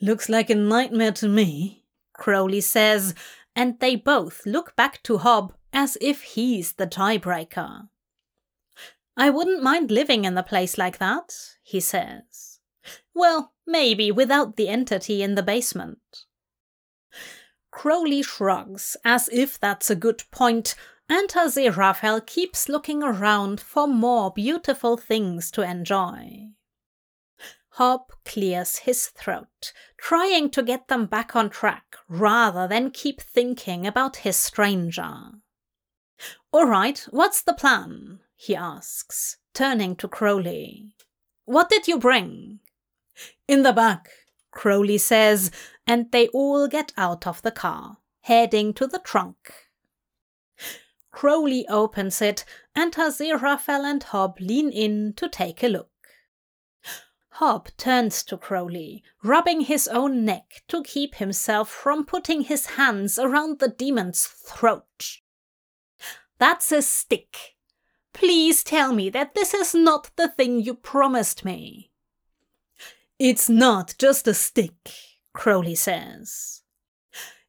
Looks 0.00 0.28
like 0.28 0.50
a 0.50 0.54
nightmare 0.54 1.12
to 1.12 1.28
me, 1.28 1.84
Crowley 2.12 2.60
says, 2.60 3.14
and 3.56 3.78
they 3.80 3.96
both 3.96 4.46
look 4.46 4.76
back 4.76 5.02
to 5.04 5.18
Hob 5.18 5.54
as 5.72 5.98
if 6.00 6.22
he's 6.22 6.74
the 6.74 6.86
tiebreaker. 6.86 7.88
I 9.16 9.30
wouldn't 9.30 9.62
mind 9.62 9.90
living 9.90 10.24
in 10.24 10.36
a 10.36 10.42
place 10.42 10.76
like 10.76 10.98
that, 10.98 11.34
he 11.62 11.80
says. 11.80 12.53
Well, 13.14 13.52
maybe 13.66 14.10
without 14.10 14.56
the 14.56 14.68
entity 14.68 15.22
in 15.22 15.34
the 15.34 15.42
basement. 15.42 16.26
Crowley 17.70 18.22
shrugs, 18.22 18.96
as 19.04 19.28
if 19.32 19.58
that's 19.58 19.90
a 19.90 19.96
good 19.96 20.22
point, 20.30 20.74
and 21.08 21.28
Aziraphale 21.28 22.24
keeps 22.24 22.68
looking 22.68 23.02
around 23.02 23.60
for 23.60 23.86
more 23.86 24.32
beautiful 24.32 24.96
things 24.96 25.50
to 25.52 25.62
enjoy. 25.62 26.50
Hob 27.70 28.12
clears 28.24 28.76
his 28.76 29.08
throat, 29.08 29.72
trying 29.96 30.50
to 30.50 30.62
get 30.62 30.86
them 30.86 31.06
back 31.06 31.34
on 31.34 31.50
track 31.50 31.96
rather 32.08 32.68
than 32.68 32.92
keep 32.92 33.20
thinking 33.20 33.86
about 33.86 34.18
his 34.18 34.36
stranger. 34.36 35.32
All 36.52 36.66
right, 36.66 37.04
what's 37.10 37.42
the 37.42 37.52
plan? 37.52 38.20
he 38.36 38.54
asks, 38.54 39.38
turning 39.52 39.96
to 39.96 40.06
Crowley. 40.06 40.94
What 41.46 41.68
did 41.68 41.88
you 41.88 41.98
bring? 41.98 42.60
In 43.46 43.62
the 43.62 43.72
back, 43.72 44.08
Crowley 44.50 44.98
says, 44.98 45.50
and 45.86 46.10
they 46.12 46.28
all 46.28 46.66
get 46.66 46.92
out 46.96 47.26
of 47.26 47.42
the 47.42 47.50
car, 47.50 47.98
heading 48.22 48.72
to 48.74 48.86
the 48.86 48.98
trunk. 48.98 49.52
Crowley 51.10 51.66
opens 51.68 52.22
it, 52.22 52.44
and 52.74 52.92
Aziraphale 52.92 53.84
and 53.84 54.02
Hob 54.02 54.38
lean 54.40 54.70
in 54.70 55.12
to 55.16 55.28
take 55.28 55.62
a 55.62 55.68
look. 55.68 55.90
Hob 57.32 57.68
turns 57.76 58.22
to 58.24 58.36
Crowley, 58.36 59.02
rubbing 59.22 59.62
his 59.62 59.88
own 59.88 60.24
neck 60.24 60.62
to 60.68 60.82
keep 60.82 61.16
himself 61.16 61.68
from 61.68 62.06
putting 62.06 62.42
his 62.42 62.66
hands 62.66 63.18
around 63.18 63.58
the 63.58 63.68
demon's 63.68 64.24
throat. 64.24 65.18
That's 66.38 66.72
a 66.72 66.80
stick. 66.80 67.56
Please 68.12 68.64
tell 68.64 68.92
me 68.92 69.10
that 69.10 69.34
this 69.34 69.52
is 69.52 69.74
not 69.74 70.10
the 70.16 70.28
thing 70.28 70.60
you 70.60 70.74
promised 70.74 71.44
me. 71.44 71.90
It's 73.18 73.48
not 73.48 73.94
just 73.98 74.26
a 74.26 74.34
stick, 74.34 74.90
Crowley 75.32 75.74
says. 75.74 76.62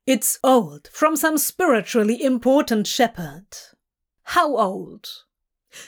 It's 0.05 0.37
old, 0.43 0.89
from 0.91 1.15
some 1.15 1.37
spiritually 1.39 2.21
important 2.21 2.85
shepherd. 2.85 3.47
How 4.23 4.57
old? 4.57 5.09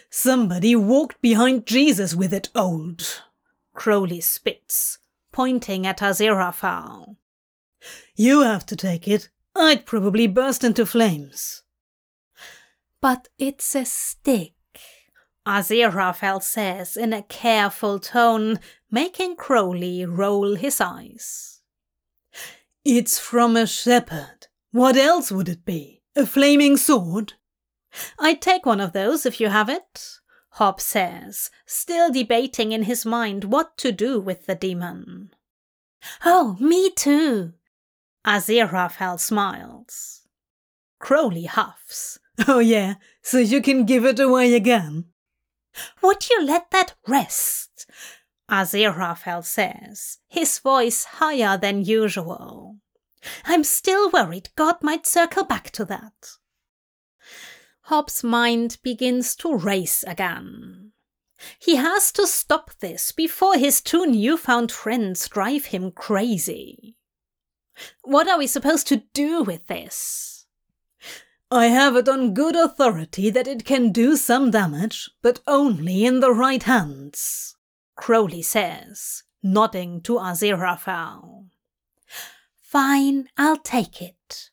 Somebody 0.09 0.75
walked 0.75 1.21
behind 1.21 1.67
Jesus 1.67 2.15
with 2.15 2.33
it 2.33 2.49
old. 2.55 3.21
Crowley 3.75 4.21
spits, 4.21 4.97
pointing 5.31 5.85
at 5.85 5.99
Aziraphale. 5.99 7.17
You 8.15 8.41
have 8.41 8.65
to 8.67 8.75
take 8.75 9.07
it. 9.07 9.29
I'd 9.55 9.85
probably 9.85 10.25
burst 10.25 10.63
into 10.63 10.85
flames. 10.85 11.61
But 13.01 13.27
it's 13.37 13.75
a 13.75 13.85
stick. 13.85 14.56
Aziraphale 15.47 16.43
says 16.43 16.97
in 16.97 17.13
a 17.13 17.23
careful 17.23 17.99
tone, 17.99 18.59
making 18.91 19.37
Crowley 19.37 20.05
roll 20.05 20.55
his 20.55 20.81
eyes. 20.81 21.61
It's 22.83 23.17
from 23.17 23.55
a 23.55 23.65
shepherd. 23.65 24.47
What 24.71 24.97
else 24.97 25.31
would 25.31 25.47
it 25.47 25.63
be? 25.63 26.01
A 26.17 26.25
flaming 26.25 26.75
sword? 26.75 27.33
I'd 28.19 28.41
take 28.41 28.65
one 28.65 28.81
of 28.81 28.91
those 28.91 29.25
if 29.25 29.39
you 29.39 29.47
have 29.47 29.69
it, 29.69 30.19
Hob 30.51 30.81
says, 30.81 31.49
still 31.65 32.11
debating 32.11 32.73
in 32.73 32.83
his 32.83 33.05
mind 33.05 33.45
what 33.45 33.77
to 33.77 33.91
do 33.91 34.19
with 34.19 34.47
the 34.47 34.55
demon. 34.55 35.31
Oh, 36.25 36.57
me 36.59 36.89
too. 36.89 37.53
Aziraphale 38.25 39.19
smiles. 39.19 40.27
Crowley 40.99 41.45
huffs. 41.45 42.19
Oh, 42.47 42.59
yeah, 42.59 42.95
so 43.21 43.37
you 43.37 43.61
can 43.61 43.85
give 43.85 44.05
it 44.05 44.19
away 44.19 44.53
again. 44.53 45.05
Would 46.01 46.29
you 46.29 46.43
let 46.43 46.71
that 46.71 46.95
rest? 47.07 47.87
Aziraphale 48.49 49.43
says, 49.43 50.19
his 50.27 50.59
voice 50.59 51.03
higher 51.03 51.57
than 51.57 51.83
usual. 51.83 52.77
I'm 53.45 53.63
still 53.63 54.09
worried 54.09 54.49
God 54.55 54.77
might 54.81 55.05
circle 55.05 55.43
back 55.43 55.71
to 55.71 55.85
that. 55.85 56.37
Hob's 57.83 58.23
mind 58.23 58.77
begins 58.83 59.35
to 59.37 59.55
race 59.55 60.03
again. 60.03 60.91
He 61.59 61.75
has 61.75 62.11
to 62.13 62.25
stop 62.25 62.71
this 62.79 63.11
before 63.11 63.57
his 63.57 63.81
two 63.81 64.05
newfound 64.05 64.71
friends 64.71 65.27
drive 65.27 65.65
him 65.65 65.91
crazy. 65.91 66.95
What 68.01 68.27
are 68.27 68.37
we 68.37 68.47
supposed 68.47 68.87
to 68.87 69.03
do 69.13 69.43
with 69.43 69.67
this? 69.67 70.36
I 71.49 71.67
have 71.67 71.95
it 71.95 72.09
on 72.09 72.33
good 72.33 72.57
authority 72.57 73.29
that 73.29 73.47
it 73.47 73.63
can 73.63 73.93
do 73.93 74.17
some 74.17 74.51
damage, 74.51 75.09
but 75.21 75.39
only 75.47 76.05
in 76.05 76.19
the 76.19 76.31
right 76.31 76.61
hands, 76.61 77.55
Crowley 77.95 78.41
says, 78.41 79.23
nodding 79.41 80.01
to 80.01 80.13
Aziraphale. 80.13 81.45
Fine, 82.61 83.29
I'll 83.37 83.57
take 83.57 84.01
it. 84.01 84.49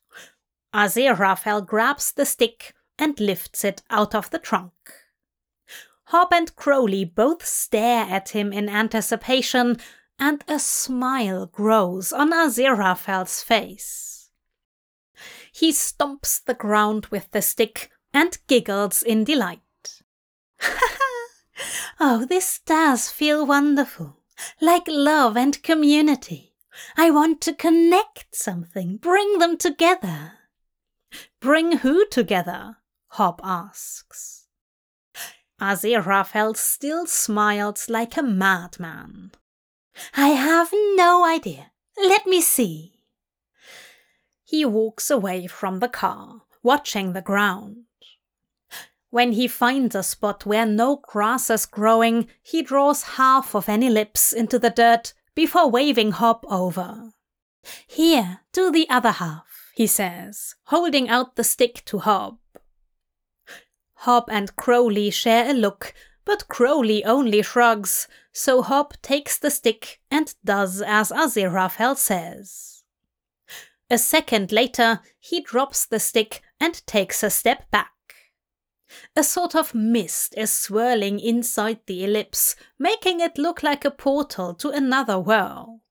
Aziraphale 0.73 1.65
grabs 1.65 2.13
the 2.13 2.25
stick 2.25 2.73
and 2.97 3.19
lifts 3.19 3.65
it 3.65 3.81
out 3.89 4.15
of 4.15 4.29
the 4.29 4.39
trunk. 4.39 4.71
Hob 6.05 6.29
and 6.31 6.55
Crowley 6.55 7.03
both 7.03 7.45
stare 7.45 8.05
at 8.05 8.29
him 8.29 8.53
in 8.53 8.69
anticipation, 8.69 9.77
and 10.17 10.45
a 10.47 10.59
smile 10.59 11.47
grows 11.47 12.13
on 12.13 12.31
Aziraphale's 12.31 13.43
face. 13.43 14.14
He 15.55 15.71
stomps 15.71 16.43
the 16.43 16.53
ground 16.53 17.05
with 17.05 17.31
the 17.31 17.41
stick 17.41 17.89
and 18.13 18.37
giggles 18.45 19.01
in 19.01 19.23
delight. 19.23 19.61
oh, 21.97 22.25
this 22.25 22.59
does 22.65 23.09
feel 23.09 23.45
wonderful, 23.45 24.19
like 24.59 24.83
love 24.85 25.37
and 25.37 25.63
community. 25.63 26.55
I 26.97 27.09
want 27.09 27.39
to 27.43 27.53
connect 27.53 28.35
something, 28.35 28.97
bring 28.97 29.39
them 29.39 29.57
together. 29.57 30.33
Bring 31.39 31.77
who 31.77 32.05
together? 32.07 32.79
Hob 33.11 33.39
asks. 33.41 34.47
Aziraphale 35.61 36.57
still 36.57 37.05
smiles 37.05 37.89
like 37.89 38.17
a 38.17 38.23
madman. 38.23 39.31
I 40.17 40.31
have 40.31 40.73
no 40.97 41.23
idea. 41.25 41.71
Let 41.97 42.27
me 42.27 42.41
see. 42.41 42.94
He 44.45 44.63
walks 44.63 45.09
away 45.09 45.47
from 45.47 45.79
the 45.79 45.89
car, 45.89 46.43
watching 46.61 47.13
the 47.13 47.21
ground. 47.21 47.85
When 49.09 49.31
he 49.31 49.47
finds 49.47 49.95
a 49.95 50.03
spot 50.03 50.45
where 50.45 50.65
no 50.65 50.97
grass 50.97 51.49
is 51.49 51.65
growing, 51.65 52.27
he 52.43 52.61
draws 52.61 53.15
half 53.17 53.55
of 53.55 53.67
an 53.67 53.81
ellipse 53.81 54.31
into 54.31 54.59
the 54.59 54.69
dirt 54.69 55.13
before 55.33 55.69
waving 55.69 56.11
Hob 56.11 56.45
over. 56.47 57.13
Here, 57.87 58.41
do 58.53 58.71
the 58.71 58.87
other 58.89 59.11
half, 59.11 59.71
he 59.73 59.87
says, 59.87 60.55
holding 60.65 61.09
out 61.09 61.35
the 61.35 61.43
stick 61.43 61.83
to 61.85 61.99
Hob. 61.99 62.37
Hob 63.99 64.25
and 64.29 64.55
Crowley 64.55 65.09
share 65.09 65.49
a 65.49 65.53
look, 65.53 65.93
but 66.23 66.47
Crowley 66.47 67.03
only 67.03 67.41
shrugs, 67.41 68.07
so 68.31 68.61
Hob 68.61 68.93
takes 69.01 69.39
the 69.39 69.49
stick 69.49 70.01
and 70.11 70.35
does 70.43 70.81
as 70.81 71.09
Aziraphale 71.09 71.97
says. 71.97 72.74
A 73.89 73.97
second 73.97 74.51
later, 74.51 75.01
he 75.19 75.41
drops 75.41 75.85
the 75.85 75.99
stick 75.99 76.41
and 76.59 76.85
takes 76.87 77.21
a 77.21 77.29
step 77.29 77.69
back. 77.69 77.91
A 79.15 79.23
sort 79.23 79.55
of 79.55 79.75
mist 79.75 80.33
is 80.37 80.51
swirling 80.51 81.19
inside 81.19 81.79
the 81.85 82.03
ellipse, 82.03 82.55
making 82.79 83.19
it 83.19 83.37
look 83.37 83.61
like 83.63 83.85
a 83.85 83.91
portal 83.91 84.53
to 84.55 84.69
another 84.69 85.19
world. 85.19 85.81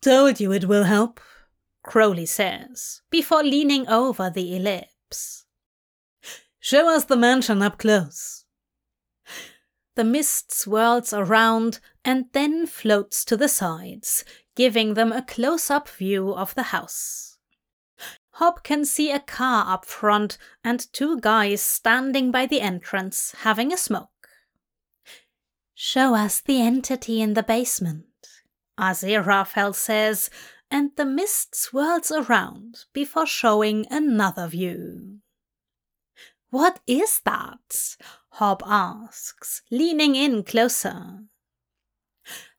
Told 0.00 0.40
you 0.40 0.52
it 0.52 0.66
will 0.66 0.84
help, 0.84 1.20
Crowley 1.82 2.26
says, 2.26 3.02
before 3.10 3.42
leaning 3.42 3.86
over 3.88 4.30
the 4.30 4.56
ellipse. 4.56 5.46
Show 6.58 6.88
us 6.94 7.04
the 7.04 7.16
mansion 7.16 7.62
up 7.62 7.78
close. 7.78 8.44
The 9.94 10.04
mist 10.04 10.52
swirls 10.52 11.12
around 11.12 11.80
and 12.04 12.26
then 12.32 12.66
floats 12.66 13.24
to 13.24 13.36
the 13.36 13.48
sides, 13.48 14.24
giving 14.56 14.94
them 14.94 15.12
a 15.12 15.22
close 15.22 15.70
up 15.70 15.88
view 15.88 16.34
of 16.34 16.54
the 16.54 16.64
house. 16.64 17.38
Hob 18.36 18.64
can 18.64 18.84
see 18.84 19.10
a 19.10 19.20
car 19.20 19.72
up 19.72 19.84
front 19.84 20.38
and 20.64 20.92
two 20.92 21.20
guys 21.20 21.60
standing 21.60 22.30
by 22.30 22.46
the 22.46 22.60
entrance 22.60 23.34
having 23.40 23.72
a 23.72 23.76
smoke. 23.76 24.08
Show 25.74 26.14
us 26.14 26.40
the 26.40 26.60
entity 26.60 27.20
in 27.20 27.34
the 27.34 27.42
basement, 27.42 28.06
Aziraphale 28.78 29.74
says, 29.74 30.30
and 30.70 30.92
the 30.96 31.04
mist 31.04 31.54
swirls 31.54 32.10
around 32.10 32.84
before 32.92 33.26
showing 33.26 33.86
another 33.90 34.46
view. 34.46 35.18
What 36.48 36.80
is 36.86 37.20
that? 37.24 37.96
Hob 38.30 38.62
asks, 38.64 39.62
leaning 39.70 40.14
in 40.14 40.42
closer. 40.42 41.24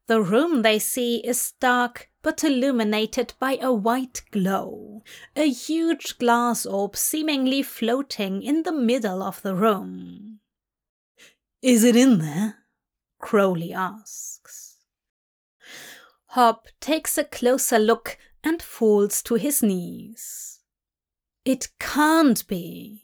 The 0.07 0.21
room 0.21 0.61
they 0.61 0.79
see 0.79 1.17
is 1.17 1.53
dark 1.59 2.09
but 2.21 2.43
illuminated 2.43 3.33
by 3.39 3.57
a 3.61 3.71
white 3.71 4.23
glow, 4.31 5.03
a 5.35 5.49
huge 5.49 6.17
glass 6.17 6.65
orb 6.65 6.95
seemingly 6.95 7.61
floating 7.61 8.41
in 8.41 8.63
the 8.63 8.71
middle 8.71 9.21
of 9.21 9.41
the 9.41 9.55
room. 9.55 10.39
Is 11.61 11.83
it 11.83 11.95
in 11.95 12.19
there? 12.19 12.55
Crowley 13.19 13.73
asks. 13.73 14.77
Hob 16.27 16.67
takes 16.81 17.17
a 17.17 17.23
closer 17.23 17.79
look 17.79 18.17
and 18.43 18.61
falls 18.61 19.21
to 19.23 19.35
his 19.35 19.63
knees. 19.63 20.59
It 21.45 21.69
can't 21.79 22.45
be. 22.47 23.03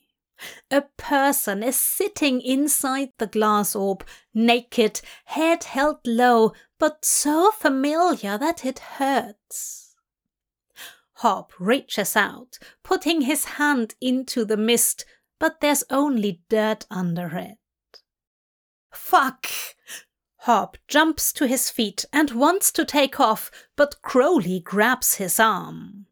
A 0.71 0.81
person 0.97 1.63
is 1.63 1.77
sitting 1.77 2.41
inside 2.41 3.09
the 3.17 3.27
glass 3.27 3.75
orb, 3.75 4.05
naked, 4.33 5.01
head 5.25 5.65
held 5.65 5.99
low, 6.05 6.53
but 6.79 7.05
so 7.05 7.51
familiar 7.51 8.37
that 8.37 8.65
it 8.65 8.79
hurts. 8.79 9.95
Hob 11.15 11.51
reaches 11.59 12.15
out, 12.15 12.57
putting 12.81 13.21
his 13.21 13.45
hand 13.45 13.95
into 13.99 14.45
the 14.45 14.55
mist, 14.55 15.03
but 15.37 15.59
there's 15.59 15.83
only 15.89 16.41
dirt 16.47 16.85
under 16.89 17.35
it. 17.35 17.57
Fuck! 18.91 19.47
Hob 20.43 20.77
jumps 20.87 21.33
to 21.33 21.45
his 21.45 21.69
feet 21.69 22.05
and 22.13 22.31
wants 22.31 22.71
to 22.71 22.85
take 22.85 23.19
off, 23.19 23.51
but 23.75 24.01
Crowley 24.01 24.61
grabs 24.61 25.15
his 25.15 25.39
arm. 25.39 26.05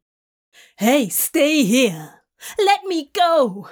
Hey, 0.78 1.08
stay 1.08 1.64
here! 1.64 2.22
Let 2.60 2.84
me 2.84 3.10
go! 3.14 3.70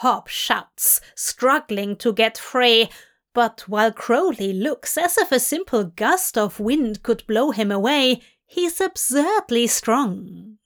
Hob 0.00 0.28
shouts, 0.28 1.00
struggling 1.14 1.96
to 1.96 2.12
get 2.12 2.38
free, 2.38 2.88
but 3.36 3.68
while 3.68 3.92
Crowley 3.92 4.54
looks 4.54 4.96
as 4.96 5.18
if 5.18 5.30
a 5.30 5.38
simple 5.38 5.84
gust 5.84 6.38
of 6.38 6.58
wind 6.58 7.02
could 7.02 7.22
blow 7.26 7.50
him 7.50 7.70
away, 7.70 8.22
he's 8.46 8.80
absurdly 8.80 9.66
strong. 9.66 10.56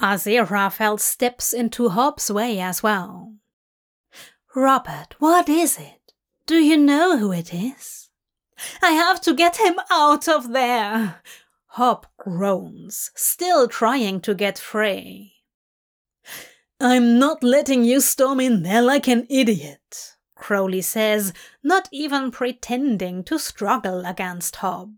Aziraphale 0.00 1.00
steps 1.00 1.52
into 1.52 1.88
Hob's 1.88 2.30
way 2.30 2.60
as 2.60 2.84
well. 2.84 3.34
Robert, 4.54 5.16
what 5.18 5.48
is 5.48 5.76
it? 5.76 6.12
Do 6.46 6.54
you 6.54 6.76
know 6.76 7.18
who 7.18 7.32
it 7.32 7.52
is? 7.52 8.10
I 8.80 8.92
have 8.92 9.20
to 9.22 9.34
get 9.34 9.56
him 9.56 9.74
out 9.90 10.28
of 10.28 10.52
there. 10.52 11.20
Hob 11.66 12.06
groans, 12.16 13.10
still 13.16 13.66
trying 13.66 14.20
to 14.20 14.36
get 14.36 14.56
free. 14.56 15.32
I'm 16.80 17.18
not 17.18 17.42
letting 17.42 17.82
you 17.82 18.00
storm 18.00 18.38
in 18.38 18.62
there 18.62 18.82
like 18.82 19.08
an 19.08 19.26
idiot, 19.28 20.14
Crowley 20.38 20.80
says, 20.80 21.32
not 21.62 21.88
even 21.92 22.30
pretending 22.30 23.24
to 23.24 23.38
struggle 23.38 24.06
against 24.06 24.56
Hob. 24.56 24.94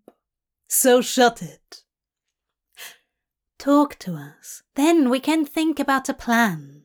So 0.68 1.00
shut 1.00 1.42
it. 1.42 1.82
Talk 3.58 3.98
to 4.00 4.14
us, 4.14 4.62
then 4.74 5.10
we 5.10 5.20
can 5.20 5.44
think 5.44 5.80
about 5.80 6.08
a 6.08 6.14
plan. 6.14 6.84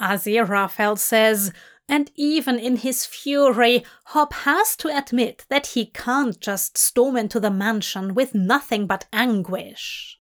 Aziraphale 0.00 0.98
says, 0.98 1.52
and 1.88 2.10
even 2.16 2.58
in 2.58 2.76
his 2.76 3.06
fury, 3.06 3.84
Hob 4.06 4.32
has 4.32 4.76
to 4.76 4.96
admit 4.96 5.44
that 5.48 5.68
he 5.68 5.86
can't 5.86 6.40
just 6.40 6.76
storm 6.76 7.16
into 7.16 7.38
the 7.38 7.50
mansion 7.50 8.14
with 8.14 8.34
nothing 8.34 8.86
but 8.86 9.06
anguish. 9.12 10.18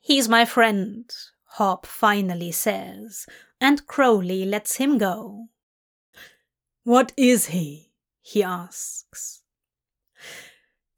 He's 0.00 0.28
my 0.28 0.44
friend, 0.44 1.10
Hob 1.56 1.86
finally 1.86 2.52
says, 2.52 3.26
and 3.60 3.86
Crowley 3.86 4.44
lets 4.44 4.76
him 4.76 4.98
go. 4.98 5.48
What 6.86 7.12
is 7.16 7.46
he? 7.46 7.90
he 8.22 8.44
asks. 8.44 9.42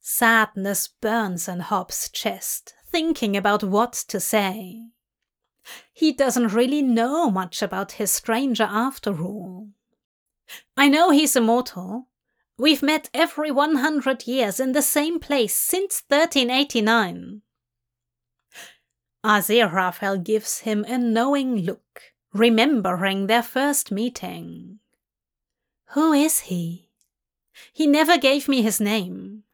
Sadness 0.02 0.86
burns 0.86 1.48
in 1.48 1.60
Hob's 1.60 2.10
chest, 2.10 2.74
thinking 2.90 3.34
about 3.38 3.64
what 3.64 3.94
to 4.08 4.20
say. 4.20 4.88
He 5.94 6.12
doesn't 6.12 6.52
really 6.52 6.82
know 6.82 7.30
much 7.30 7.62
about 7.62 7.92
his 7.92 8.10
stranger 8.10 8.68
after 8.70 9.18
all. 9.22 9.68
I 10.76 10.90
know 10.90 11.08
he's 11.08 11.34
immortal. 11.34 12.08
We've 12.58 12.82
met 12.82 13.08
every 13.14 13.50
100 13.50 14.26
years 14.26 14.60
in 14.60 14.72
the 14.72 14.82
same 14.82 15.18
place 15.18 15.54
since 15.54 16.02
1389. 16.06 17.40
Aziraphale 19.24 20.22
gives 20.22 20.58
him 20.58 20.84
a 20.84 20.98
knowing 20.98 21.56
look, 21.56 22.02
remembering 22.34 23.26
their 23.26 23.42
first 23.42 23.90
meeting. 23.90 24.80
Who 25.92 26.12
is 26.12 26.40
he? 26.40 26.90
He 27.72 27.86
never 27.86 28.18
gave 28.18 28.48
me 28.48 28.62
his 28.62 28.80
name. 28.80 29.44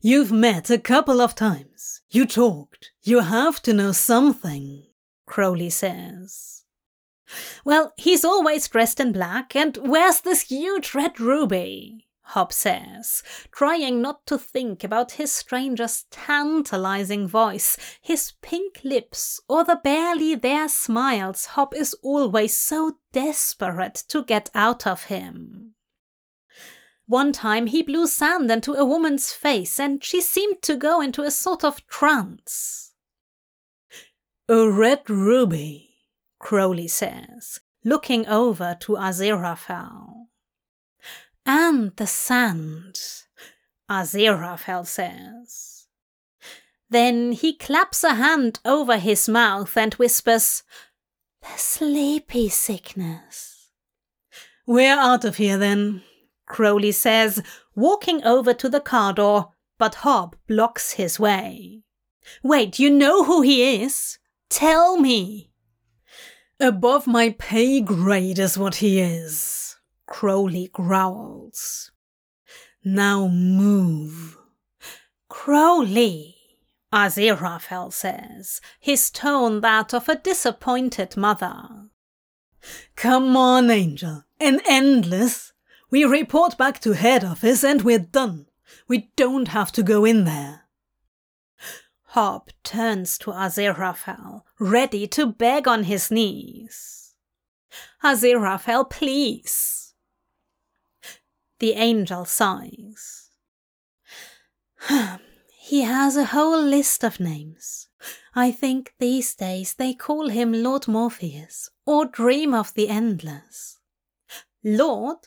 You've 0.00 0.32
met 0.32 0.70
a 0.70 0.78
couple 0.78 1.20
of 1.20 1.34
times. 1.34 2.02
You 2.10 2.26
talked. 2.26 2.90
You 3.02 3.20
have 3.20 3.62
to 3.62 3.72
know 3.72 3.92
something, 3.92 4.84
Crowley 5.26 5.70
says. 5.70 6.64
Well, 7.64 7.92
he's 7.96 8.24
always 8.24 8.68
dressed 8.68 9.00
in 9.00 9.12
black 9.12 9.56
and 9.56 9.76
wears 9.76 10.20
this 10.20 10.42
huge 10.42 10.94
red 10.94 11.18
ruby. 11.20 12.08
Hob 12.22 12.52
says, 12.52 13.22
trying 13.50 14.00
not 14.00 14.26
to 14.26 14.38
think 14.38 14.84
about 14.84 15.12
his 15.12 15.32
stranger's 15.32 16.04
tantalizing 16.10 17.26
voice, 17.26 17.76
his 18.00 18.32
pink 18.40 18.80
lips, 18.84 19.40
or 19.48 19.64
the 19.64 19.80
barely 19.82 20.34
there 20.34 20.68
smiles 20.68 21.46
Hob 21.46 21.74
is 21.74 21.94
always 22.02 22.56
so 22.56 22.98
desperate 23.12 24.04
to 24.08 24.24
get 24.24 24.50
out 24.54 24.86
of 24.86 25.04
him. 25.04 25.74
One 27.06 27.32
time 27.32 27.66
he 27.66 27.82
blew 27.82 28.06
sand 28.06 28.50
into 28.50 28.72
a 28.72 28.84
woman's 28.84 29.32
face 29.32 29.78
and 29.78 30.02
she 30.02 30.20
seemed 30.20 30.62
to 30.62 30.76
go 30.76 31.00
into 31.00 31.22
a 31.22 31.30
sort 31.30 31.64
of 31.64 31.86
trance. 31.86 32.92
A 34.48 34.70
red 34.70 35.10
ruby, 35.10 35.96
Crowley 36.38 36.88
says, 36.88 37.60
looking 37.84 38.26
over 38.26 38.76
to 38.80 38.92
Aziraphale. 38.92 40.28
And 41.44 41.94
the 41.96 42.06
sand, 42.06 42.98
Aziraphale 43.90 44.86
says. 44.86 45.86
Then 46.90 47.32
he 47.32 47.56
claps 47.56 48.04
a 48.04 48.14
hand 48.14 48.60
over 48.64 48.98
his 48.98 49.28
mouth 49.28 49.76
and 49.76 49.94
whispers, 49.94 50.62
The 51.40 51.56
sleepy 51.56 52.48
sickness. 52.48 53.70
We're 54.66 54.98
out 54.98 55.24
of 55.24 55.36
here 55.36 55.58
then, 55.58 56.02
Crowley 56.46 56.92
says, 56.92 57.42
walking 57.74 58.22
over 58.24 58.54
to 58.54 58.68
the 58.68 58.80
car 58.80 59.12
door, 59.12 59.52
but 59.78 59.96
Hob 59.96 60.36
blocks 60.46 60.92
his 60.92 61.18
way. 61.18 61.82
Wait, 62.42 62.78
you 62.78 62.90
know 62.90 63.24
who 63.24 63.42
he 63.42 63.82
is? 63.82 64.18
Tell 64.48 64.98
me. 64.98 65.50
Above 66.60 67.06
my 67.06 67.34
pay 67.38 67.80
grade 67.80 68.38
is 68.38 68.56
what 68.56 68.76
he 68.76 69.00
is, 69.00 69.71
Crowley 70.12 70.68
growls. 70.74 71.90
Now 72.84 73.28
move. 73.28 74.36
Crowley, 75.30 76.36
Aziraphale 76.92 77.90
says, 77.90 78.60
his 78.78 79.10
tone 79.10 79.62
that 79.62 79.94
of 79.94 80.10
a 80.10 80.16
disappointed 80.16 81.16
mother. 81.16 81.88
Come 82.94 83.34
on, 83.38 83.70
Angel. 83.70 84.24
An 84.38 84.60
endless. 84.68 85.54
We 85.90 86.04
report 86.04 86.58
back 86.58 86.78
to 86.80 86.92
head 86.92 87.24
office 87.24 87.64
and 87.64 87.80
we're 87.80 87.98
done. 87.98 88.48
We 88.86 89.10
don't 89.16 89.48
have 89.48 89.72
to 89.72 89.82
go 89.82 90.04
in 90.04 90.24
there. 90.24 90.64
Hob 92.08 92.50
turns 92.62 93.16
to 93.18 93.30
Aziraphale, 93.30 94.42
ready 94.60 95.06
to 95.06 95.24
beg 95.24 95.66
on 95.66 95.84
his 95.84 96.10
knees. 96.10 97.14
Aziraphale, 98.04 98.90
please. 98.90 99.81
The 101.62 101.74
angel 101.74 102.24
sighs. 102.24 103.30
he 105.60 105.82
has 105.82 106.16
a 106.16 106.24
whole 106.24 106.60
list 106.60 107.04
of 107.04 107.20
names. 107.20 107.86
I 108.34 108.50
think 108.50 108.94
these 108.98 109.36
days 109.36 109.74
they 109.74 109.94
call 109.94 110.28
him 110.28 110.52
Lord 110.52 110.88
Morpheus 110.88 111.70
or 111.86 112.04
Dream 112.04 112.52
of 112.52 112.74
the 112.74 112.88
Endless. 112.88 113.78
Lord? 114.64 115.18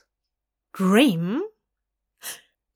Dream? 0.74 1.42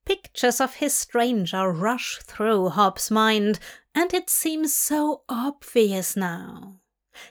Pictures 0.05 0.61
of 0.61 0.75
his 0.75 0.93
stranger 0.93 1.69
rush 1.69 2.19
through 2.19 2.69
Hob's 2.69 3.11
mind, 3.11 3.59
and 3.93 4.13
it 4.13 4.29
seems 4.29 4.73
so 4.73 5.23
obvious 5.27 6.15
now. 6.15 6.79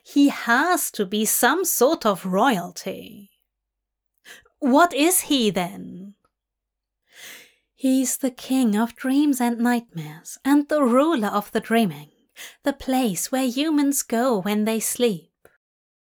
He 0.02 0.28
has 0.28 0.90
to 0.90 1.06
be 1.06 1.24
some 1.24 1.64
sort 1.64 2.04
of 2.04 2.26
royalty. 2.26 3.30
What 4.58 4.92
is 4.92 5.20
he 5.20 5.48
then? 5.48 6.16
He's 7.80 8.16
the 8.16 8.32
king 8.32 8.74
of 8.76 8.96
dreams 8.96 9.40
and 9.40 9.60
nightmares, 9.60 10.36
and 10.44 10.68
the 10.68 10.82
ruler 10.82 11.28
of 11.28 11.52
the 11.52 11.60
dreaming, 11.60 12.10
the 12.64 12.72
place 12.72 13.30
where 13.30 13.46
humans 13.46 14.02
go 14.02 14.40
when 14.40 14.64
they 14.64 14.80
sleep. 14.80 15.30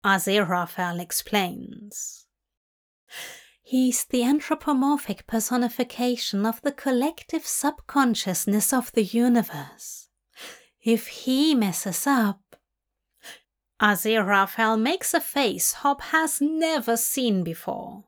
Aziraphale 0.04 1.00
explains. 1.00 2.26
He's 3.62 4.04
the 4.04 4.24
anthropomorphic 4.24 5.26
personification 5.26 6.44
of 6.44 6.60
the 6.60 6.70
collective 6.70 7.46
subconsciousness 7.46 8.74
of 8.74 8.92
the 8.92 9.04
universe. 9.04 10.10
If 10.82 11.06
he 11.06 11.54
messes 11.54 12.06
up. 12.06 12.56
Aziraphale 13.80 14.78
makes 14.78 15.14
a 15.14 15.20
face 15.20 15.72
Hob 15.72 16.02
has 16.02 16.42
never 16.42 16.98
seen 16.98 17.42
before. 17.42 18.04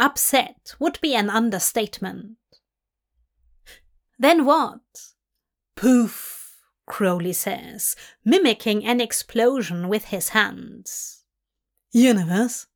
Upset 0.00 0.74
would 0.78 0.98
be 1.02 1.14
an 1.14 1.28
understatement. 1.28 2.37
Then 4.18 4.44
what? 4.44 4.80
Poof, 5.76 6.56
Crowley 6.86 7.32
says, 7.32 7.94
mimicking 8.24 8.84
an 8.84 9.00
explosion 9.00 9.88
with 9.88 10.06
his 10.06 10.30
hands. 10.30 11.22
Universe? 11.92 12.66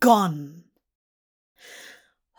Gone. 0.00 0.64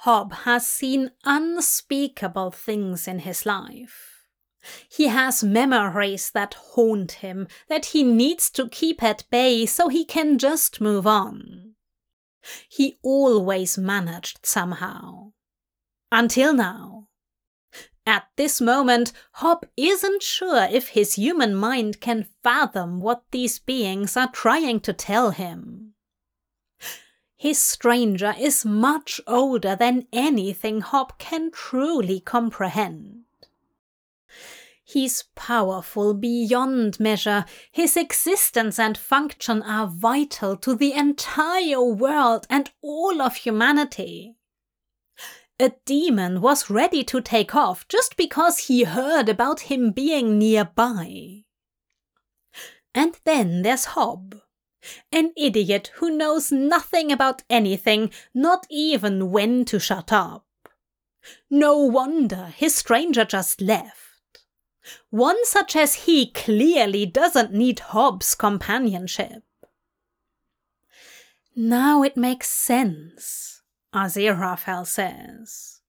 Hob 0.02 0.32
has 0.32 0.66
seen 0.66 1.12
unspeakable 1.26 2.52
things 2.52 3.08
in 3.08 3.20
his 3.20 3.46
life. 3.46 4.18
He 4.90 5.08
has 5.08 5.44
memories 5.44 6.32
that 6.32 6.54
haunt 6.54 7.14
him, 7.14 7.48
that 7.68 7.88
he 7.88 8.04
needs 8.04 8.50
to 8.52 8.70
keep 8.70 9.04
at 9.04 9.24
bay 9.30 9.66
so 9.66 9.88
he 9.88 10.06
can 10.06 10.38
just 10.38 10.82
move 10.82 11.08
on. 11.08 11.74
He 12.70 12.98
always 13.04 13.78
managed 13.78 14.46
somehow. 14.46 15.32
Until 16.12 16.54
now. 16.54 16.97
At 18.08 18.30
this 18.38 18.62
moment, 18.62 19.12
Hob 19.34 19.66
isn't 19.76 20.24
sure 20.24 20.64
if 20.72 20.88
his 20.88 21.16
human 21.16 21.54
mind 21.54 22.00
can 22.00 22.28
fathom 22.42 23.02
what 23.02 23.24
these 23.32 23.60
beings 23.60 24.16
are 24.16 24.32
trying 24.32 24.80
to 24.80 24.94
tell 24.94 25.32
him. 25.32 25.94
His 27.36 27.62
stranger 27.62 28.34
is 28.40 28.64
much 28.64 29.20
older 29.28 29.76
than 29.76 30.08
anything 30.14 30.80
Hob 30.80 31.20
can 31.20 31.52
truly 31.52 32.22
comprehend. 32.22 33.26
He's 34.86 35.26
powerful 35.36 36.14
beyond 36.14 37.02
measure. 37.02 37.44
His 37.74 37.98
existence 37.98 38.80
and 38.80 38.98
function 38.98 39.62
are 39.64 39.86
vital 39.86 40.56
to 40.56 40.76
the 40.76 40.94
entire 40.94 41.84
world 41.84 42.48
and 42.50 42.72
all 42.82 43.22
of 43.22 43.36
humanity. 43.36 44.37
A 45.60 45.72
demon 45.86 46.42
was 46.42 46.70
ready 46.70 47.04
to 47.06 47.20
take 47.20 47.56
off 47.56 47.88
just 47.88 48.16
because 48.16 48.60
he 48.60 48.84
heard 48.84 49.28
about 49.28 49.62
him 49.62 49.92
being 49.92 50.38
nearby. 50.38 51.44
And 52.94 53.20
then 53.26 53.64
there's 53.64 53.86
Hob. 53.86 54.36
An 55.12 55.34
idiot 55.36 55.92
who 55.96 56.12
knows 56.12 56.52
nothing 56.52 57.12
about 57.12 57.42
anything, 57.50 58.12
not 58.34 58.68
even 58.70 59.32
when 59.32 59.66
to 59.66 59.80
shut 59.80 60.14
up. 60.14 60.46
No 61.50 61.78
wonder 61.78 62.54
his 62.56 62.76
stranger 62.76 63.26
just 63.26 63.60
left. 63.60 64.44
One 65.10 65.44
such 65.44 65.76
as 65.76 66.06
he 66.06 66.32
clearly 66.32 67.06
doesn't 67.06 67.52
need 67.52 67.80
Hob's 67.80 68.36
companionship. 68.36 69.44
Now 71.56 72.04
it 72.04 72.16
makes 72.16 72.50
sense, 72.50 73.64
Aziraphale 73.94 74.86
says. 74.86 75.82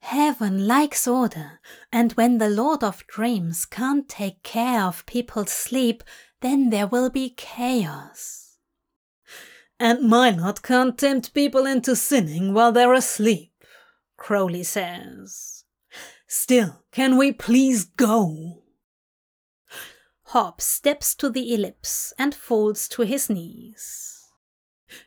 Heaven 0.00 0.66
likes 0.66 1.08
order, 1.08 1.60
and 1.92 2.12
when 2.12 2.38
the 2.38 2.48
Lord 2.48 2.84
of 2.84 3.06
Dreams 3.06 3.64
can't 3.64 4.08
take 4.08 4.42
care 4.42 4.82
of 4.82 5.06
people's 5.06 5.50
sleep, 5.50 6.04
then 6.40 6.70
there 6.70 6.86
will 6.86 7.10
be 7.10 7.30
chaos. 7.36 8.58
And 9.78 10.08
my 10.08 10.30
lot 10.30 10.62
can't 10.62 10.96
tempt 10.96 11.34
people 11.34 11.66
into 11.66 11.96
sinning 11.96 12.54
while 12.54 12.72
they're 12.72 12.94
asleep, 12.94 13.52
Crowley 14.16 14.62
says. 14.62 15.64
Still, 16.26 16.84
can 16.92 17.16
we 17.16 17.32
please 17.32 17.84
go? 17.84 18.62
Hob 20.30 20.60
steps 20.60 21.14
to 21.16 21.30
the 21.30 21.54
ellipse 21.54 22.12
and 22.18 22.34
falls 22.34 22.88
to 22.88 23.02
his 23.02 23.30
knees. 23.30 24.24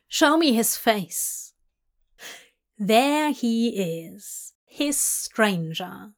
Show 0.07 0.37
me 0.37 0.53
his 0.53 0.77
face. 0.77 1.48
There 2.81 3.33
he 3.33 4.05
is, 4.07 4.53
his 4.65 4.97
stranger. 4.97 6.13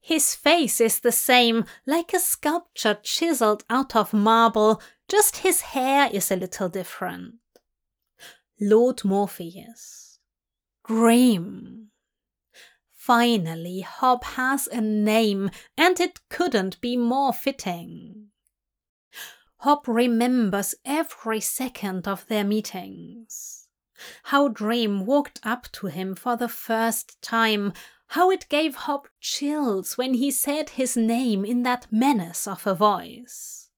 His 0.00 0.36
face 0.36 0.80
is 0.80 1.00
the 1.00 1.10
same, 1.10 1.64
like 1.84 2.14
a 2.14 2.20
sculpture 2.20 2.96
chiseled 3.02 3.64
out 3.68 3.96
of 3.96 4.12
marble, 4.12 4.80
just 5.08 5.38
his 5.38 5.62
hair 5.62 6.08
is 6.12 6.30
a 6.30 6.36
little 6.36 6.68
different. 6.68 7.34
Lord 8.60 9.04
Morpheus. 9.04 10.20
Dream. 10.86 11.88
Finally, 12.92 13.80
Hob 13.80 14.22
has 14.22 14.68
a 14.68 14.80
name, 14.80 15.50
and 15.76 15.98
it 15.98 16.20
couldn't 16.28 16.80
be 16.80 16.96
more 16.96 17.32
fitting. 17.32 18.28
Hob 19.56 19.88
remembers 19.88 20.76
every 20.84 21.40
second 21.40 22.06
of 22.06 22.26
their 22.28 22.44
meetings. 22.44 23.63
How 24.24 24.48
Dream 24.48 25.06
walked 25.06 25.40
up 25.42 25.68
to 25.72 25.86
him 25.86 26.14
for 26.14 26.36
the 26.36 26.48
first 26.48 27.20
time, 27.22 27.72
how 28.08 28.30
it 28.30 28.48
gave 28.48 28.74
Hob 28.74 29.08
chills 29.20 29.96
when 29.96 30.14
he 30.14 30.30
said 30.30 30.70
his 30.70 30.96
name 30.96 31.44
in 31.44 31.62
that 31.62 31.86
menace 31.90 32.46
of 32.46 32.66
a 32.66 32.74
voice. 32.74 33.70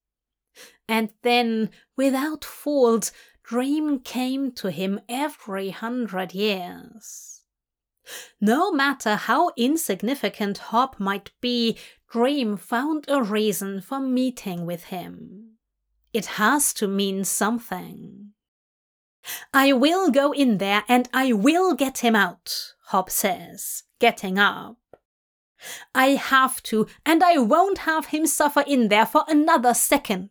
And 0.87 1.11
then, 1.21 1.69
without 1.95 2.43
fault, 2.45 3.11
Dream 3.43 3.99
came 3.99 4.51
to 4.53 4.71
him 4.71 4.99
every 5.07 5.69
hundred 5.69 6.33
years. 6.33 7.41
No 8.39 8.71
matter 8.71 9.15
how 9.15 9.51
insignificant 9.57 10.57
Hob 10.57 10.95
might 10.97 11.31
be, 11.41 11.77
Dream 12.09 12.57
found 12.57 13.05
a 13.07 13.21
reason 13.21 13.81
for 13.81 13.99
meeting 13.99 14.65
with 14.65 14.85
him. 14.85 15.57
It 16.13 16.25
has 16.25 16.73
to 16.75 16.87
mean 16.87 17.23
something. 17.25 18.16
I 19.53 19.73
will 19.73 20.11
go 20.11 20.31
in 20.31 20.57
there 20.57 20.83
and 20.87 21.09
I 21.13 21.33
will 21.33 21.73
get 21.73 21.99
him 21.99 22.15
out, 22.15 22.73
Hob 22.87 23.09
says, 23.09 23.83
getting 23.99 24.37
up. 24.37 24.77
I 25.93 26.09
have 26.09 26.61
to, 26.63 26.87
and 27.05 27.23
I 27.23 27.37
won't 27.37 27.79
have 27.79 28.07
him 28.07 28.27
suffer 28.27 28.63
in 28.67 28.89
there 28.89 29.05
for 29.05 29.23
another 29.27 29.73
second. 29.73 30.29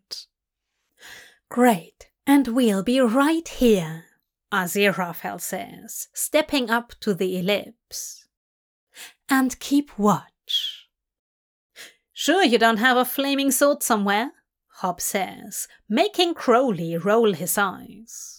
Great, 1.49 2.11
and 2.27 2.49
we'll 2.49 2.83
be 2.83 3.01
right 3.01 3.47
here, 3.47 4.05
Aziraphale 4.53 5.41
says, 5.41 6.09
stepping 6.15 6.71
up 6.71 6.95
to 7.01 7.15
the 7.15 7.39
ellipse. 7.39 8.27
And 9.29 9.59
keep 9.59 9.99
watch. 9.99 10.89
Sure 12.13 12.43
you 12.43 12.59
don't 12.59 12.79
have 12.79 12.97
a 12.97 13.05
flaming 13.05 13.51
sword 13.51 13.83
somewhere? 13.83 14.33
Hob 14.77 15.01
says, 15.01 15.69
making 15.89 16.35
Crowley 16.35 16.97
roll 16.97 17.33
his 17.33 17.59
eyes. 17.59 18.36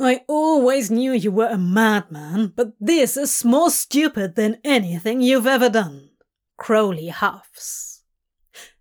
I 0.00 0.22
always 0.28 0.90
knew 0.90 1.12
you 1.12 1.32
were 1.32 1.48
a 1.48 1.58
madman, 1.58 2.52
but 2.54 2.72
this 2.80 3.16
is 3.16 3.44
more 3.44 3.70
stupid 3.70 4.36
than 4.36 4.58
anything 4.62 5.20
you've 5.20 5.46
ever 5.46 5.68
done. 5.68 6.10
Crowley 6.56 7.08
huffs. 7.08 8.02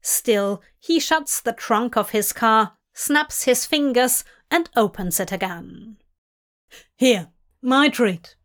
Still, 0.01 0.61
he 0.79 0.99
shuts 0.99 1.41
the 1.41 1.53
trunk 1.53 1.97
of 1.97 2.11
his 2.11 2.31
car, 2.33 2.77
snaps 2.93 3.43
his 3.43 3.65
fingers, 3.65 4.23
and 4.51 4.69
opens 4.75 5.19
it 5.19 5.31
again. 5.31 5.97
Here, 6.95 7.29
my 7.61 7.89
treat. 7.89 8.35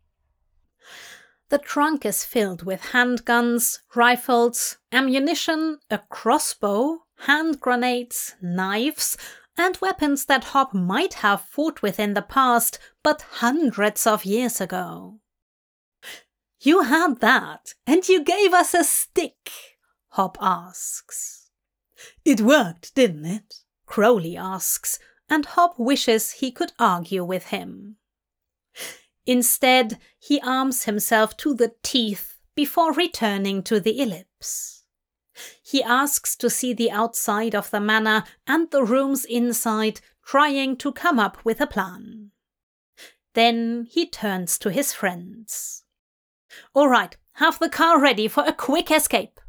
The 1.49 1.59
trunk 1.59 2.05
is 2.05 2.25
filled 2.25 2.63
with 2.63 2.81
handguns, 2.81 3.79
rifles, 3.95 4.77
ammunition, 4.91 5.77
a 5.91 5.99
crossbow, 6.09 7.03
hand 7.27 7.59
grenades, 7.59 8.35
knives, 8.41 9.17
and 9.57 9.77
weapons 9.81 10.25
that 10.25 10.45
Hob 10.45 10.73
might 10.73 11.15
have 11.15 11.41
fought 11.41 11.81
with 11.81 11.99
in 11.99 12.13
the 12.13 12.21
past, 12.21 12.79
but 13.03 13.25
hundreds 13.33 14.07
of 14.07 14.25
years 14.25 14.59
ago. 14.59 15.19
You 16.59 16.83
had 16.83 17.19
that, 17.19 17.73
and 17.85 18.07
you 18.07 18.23
gave 18.23 18.53
us 18.53 18.73
a 18.73 18.83
stick, 18.83 19.51
Hob 20.09 20.37
asks. 20.41 21.49
It 22.23 22.41
worked, 22.41 22.95
didn't 22.95 23.25
it? 23.25 23.55
Crowley 23.85 24.37
asks, 24.37 24.97
and 25.29 25.45
Hob 25.45 25.73
wishes 25.77 26.31
he 26.31 26.51
could 26.51 26.71
argue 26.79 27.23
with 27.23 27.47
him. 27.47 27.97
Instead, 29.25 29.99
he 30.19 30.41
arms 30.41 30.83
himself 30.83 31.37
to 31.37 31.53
the 31.53 31.73
teeth 31.83 32.37
before 32.55 32.93
returning 32.93 33.63
to 33.63 33.79
the 33.79 34.01
ellipse. 34.01 34.82
He 35.65 35.81
asks 35.81 36.35
to 36.35 36.49
see 36.49 36.73
the 36.73 36.91
outside 36.91 37.55
of 37.55 37.71
the 37.71 37.79
manor 37.79 38.25
and 38.45 38.69
the 38.69 38.83
rooms 38.83 39.23
inside, 39.23 40.01
trying 40.25 40.75
to 40.77 40.91
come 40.91 41.17
up 41.17 41.43
with 41.45 41.61
a 41.61 41.67
plan. 41.67 42.31
Then 43.33 43.87
he 43.89 44.05
turns 44.05 44.59
to 44.59 44.69
his 44.69 44.93
friends. 44.93 45.85
All 46.73 46.89
right, 46.89 47.15
have 47.33 47.59
the 47.59 47.69
car 47.69 47.99
ready 47.99 48.27
for 48.27 48.43
a 48.45 48.53
quick 48.53 48.91
escape. 48.91 49.39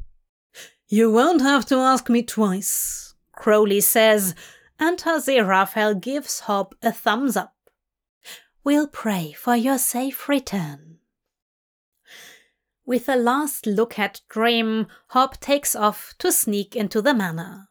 You 0.89 1.11
won't 1.11 1.43
have 1.43 1.67
to 1.67 1.77
ask 1.77 2.09
me 2.09 2.23
twice, 2.23 3.15
Crowley 3.33 3.81
says, 3.81 4.35
and 4.79 4.99
Aziraphale 4.99 6.01
gives 6.01 6.41
Hob 6.41 6.75
a 6.83 6.93
thumbs 6.93 7.37
up. 7.37 7.55
We'll 8.63 8.87
pray 8.87 9.33
for 9.33 9.57
your 9.57 9.79
safe 9.79 10.29
return. 10.29 10.99
With 12.87 13.09
a 13.09 13.17
last 13.17 13.67
look 13.67 13.99
at 13.99 14.21
Dream, 14.29 14.89
Hob 15.09 15.41
takes 15.41 15.75
off 15.75 16.15
to 16.19 16.31
sneak 16.31 16.77
into 16.77 17.01
the 17.01 17.15
manor. 17.15 17.69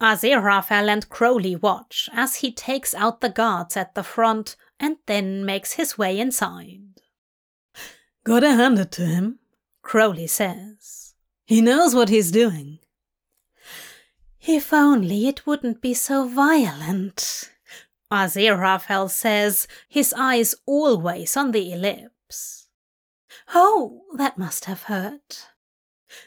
Aziraphale 0.00 0.88
and 0.88 1.08
Crowley 1.08 1.56
watch 1.56 2.08
as 2.12 2.36
he 2.36 2.52
takes 2.52 2.94
out 2.94 3.20
the 3.20 3.30
guards 3.30 3.76
at 3.76 3.94
the 3.94 4.02
front 4.02 4.56
and 4.78 4.96
then 5.06 5.44
makes 5.44 5.74
his 5.74 5.96
way 5.96 6.18
inside. 6.18 7.00
Gotta 8.24 8.54
hand 8.54 8.78
it 8.78 8.90
to 8.92 9.06
him, 9.06 9.38
Crowley 9.82 10.26
says. 10.26 11.14
He 11.46 11.60
knows 11.60 11.94
what 11.94 12.08
he's 12.08 12.32
doing. 12.32 12.80
If 14.40 14.72
only 14.72 15.28
it 15.28 15.46
wouldn't 15.46 15.80
be 15.80 15.94
so 15.94 16.26
violent, 16.28 17.52
Aziraphale 18.12 19.10
says, 19.10 19.66
his 19.88 20.12
eyes 20.16 20.54
always 20.66 21.36
on 21.36 21.52
the 21.52 21.72
ellipse. 21.72 22.55
Oh, 23.54 24.02
that 24.16 24.38
must 24.38 24.64
have 24.64 24.84
hurt. 24.84 25.48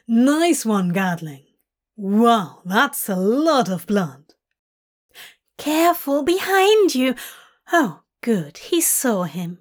Nice 0.07 0.65
one, 0.65 0.89
Gadling. 0.93 1.45
Wow, 1.95 2.61
that's 2.65 3.09
a 3.09 3.15
lot 3.15 3.69
of 3.69 3.85
blood. 3.85 4.33
Careful 5.57 6.23
behind 6.23 6.95
you. 6.95 7.15
Oh, 7.73 8.01
good, 8.21 8.57
he 8.57 8.79
saw 8.79 9.23
him. 9.23 9.59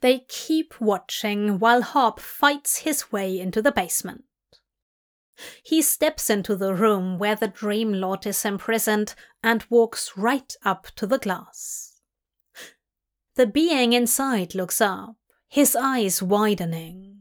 They 0.00 0.20
keep 0.28 0.80
watching 0.80 1.58
while 1.58 1.82
Hob 1.82 2.20
fights 2.20 2.78
his 2.78 3.12
way 3.12 3.38
into 3.38 3.60
the 3.60 3.72
basement. 3.72 4.24
He 5.62 5.82
steps 5.82 6.30
into 6.30 6.56
the 6.56 6.74
room 6.74 7.18
where 7.18 7.36
the 7.36 7.48
Dream 7.48 7.92
Lord 7.92 8.26
is 8.26 8.44
imprisoned 8.44 9.14
and 9.42 9.64
walks 9.68 10.16
right 10.16 10.54
up 10.64 10.86
to 10.96 11.06
the 11.06 11.18
glass. 11.18 12.00
The 13.34 13.46
being 13.46 13.92
inside 13.92 14.54
looks 14.54 14.80
up 14.80 15.16
his 15.54 15.76
eyes 15.76 16.20
widening. 16.20 17.20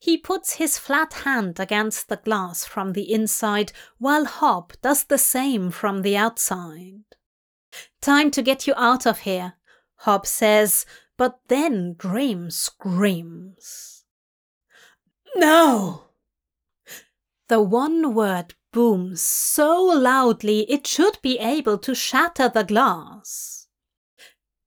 He 0.00 0.18
puts 0.18 0.54
his 0.54 0.78
flat 0.78 1.12
hand 1.12 1.60
against 1.60 2.08
the 2.08 2.16
glass 2.16 2.64
from 2.64 2.92
the 2.92 3.12
inside, 3.12 3.72
while 3.98 4.24
Hob 4.24 4.72
does 4.82 5.04
the 5.04 5.16
same 5.16 5.70
from 5.70 6.02
the 6.02 6.16
outside. 6.16 7.04
Time 8.00 8.32
to 8.32 8.42
get 8.42 8.66
you 8.66 8.74
out 8.76 9.06
of 9.06 9.20
here, 9.20 9.52
Hob 9.98 10.26
says, 10.26 10.84
but 11.16 11.38
then 11.46 11.94
Dream 11.96 12.50
screams. 12.50 14.02
No! 15.36 16.06
The 17.46 17.62
one 17.62 18.12
word 18.12 18.54
booms 18.72 19.22
so 19.22 19.80
loudly 19.84 20.68
it 20.68 20.84
should 20.84 21.18
be 21.22 21.38
able 21.38 21.78
to 21.78 21.94
shatter 21.94 22.48
the 22.48 22.64
glass. 22.64 23.68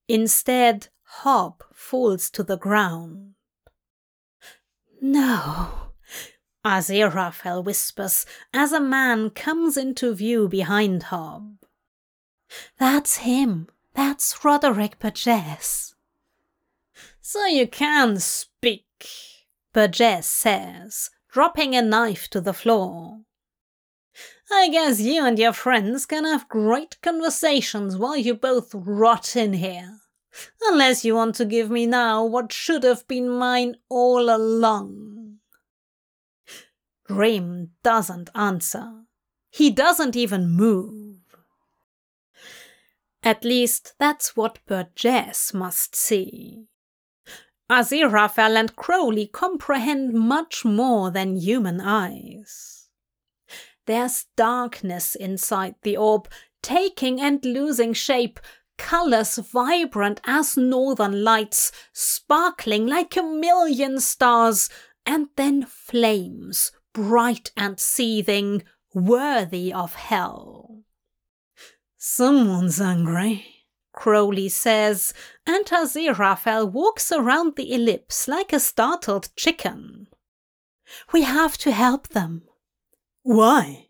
Instead, 0.08 0.88
Hob 1.18 1.62
falls 1.84 2.30
to 2.30 2.42
the 2.42 2.56
ground. 2.56 3.34
No, 5.00 5.92
Aziraphale 6.64 7.62
whispers 7.62 8.24
as 8.54 8.72
a 8.72 8.80
man 8.80 9.28
comes 9.28 9.76
into 9.76 10.14
view 10.14 10.48
behind 10.48 11.04
Hob. 11.04 11.58
That's 12.78 13.18
him. 13.18 13.68
That's 13.94 14.42
Roderick 14.42 14.98
Burgess. 14.98 15.94
So 17.20 17.44
you 17.44 17.68
can 17.68 18.18
speak, 18.18 18.86
Burgess 19.74 20.26
says, 20.26 21.10
dropping 21.30 21.76
a 21.76 21.82
knife 21.82 22.28
to 22.30 22.40
the 22.40 22.54
floor. 22.54 23.20
I 24.50 24.68
guess 24.70 25.00
you 25.00 25.24
and 25.24 25.38
your 25.38 25.52
friends 25.52 26.06
can 26.06 26.24
have 26.24 26.48
great 26.48 26.96
conversations 27.02 27.96
while 27.96 28.16
you 28.16 28.34
both 28.34 28.74
rot 28.74 29.36
in 29.36 29.52
here. 29.52 30.00
Unless 30.62 31.04
you 31.04 31.14
want 31.14 31.34
to 31.36 31.44
give 31.44 31.70
me 31.70 31.86
now 31.86 32.24
what 32.24 32.52
should 32.52 32.82
have 32.82 33.06
been 33.06 33.28
mine 33.28 33.76
all 33.88 34.34
along. 34.34 35.38
Dream 37.06 37.70
doesn't 37.82 38.30
answer. 38.34 39.04
He 39.50 39.70
doesn't 39.70 40.16
even 40.16 40.50
move. 40.50 41.18
At 43.22 43.44
least 43.44 43.94
that's 43.98 44.36
what 44.36 44.58
Burgess 44.66 45.54
must 45.54 45.94
see. 45.94 46.66
Aziraphale 47.70 48.56
and 48.56 48.76
Crowley 48.76 49.26
comprehend 49.26 50.12
much 50.12 50.64
more 50.64 51.10
than 51.10 51.36
human 51.36 51.80
eyes. 51.80 52.88
There's 53.86 54.26
darkness 54.36 55.14
inside 55.14 55.74
the 55.82 55.96
orb, 55.96 56.28
taking 56.62 57.20
and 57.20 57.44
losing 57.44 57.92
shape, 57.92 58.40
colors 58.78 59.36
vibrant 59.36 60.20
as 60.24 60.56
northern 60.56 61.24
lights, 61.24 61.72
sparkling 61.92 62.86
like 62.86 63.16
a 63.16 63.22
million 63.22 64.00
stars, 64.00 64.68
and 65.06 65.28
then 65.36 65.64
flames, 65.66 66.72
bright 66.92 67.50
and 67.56 67.78
seething, 67.78 68.62
worthy 68.94 69.72
of 69.72 69.94
hell. 69.94 70.82
Someone's 71.98 72.80
angry, 72.80 73.46
Crowley 73.92 74.48
says, 74.48 75.14
and 75.46 75.64
Aziraphale 75.66 76.70
walks 76.70 77.10
around 77.10 77.56
the 77.56 77.72
ellipse 77.72 78.28
like 78.28 78.52
a 78.52 78.60
startled 78.60 79.28
chicken. 79.36 80.08
We 81.12 81.22
have 81.22 81.56
to 81.58 81.72
help 81.72 82.08
them. 82.08 82.42
Why? 83.22 83.88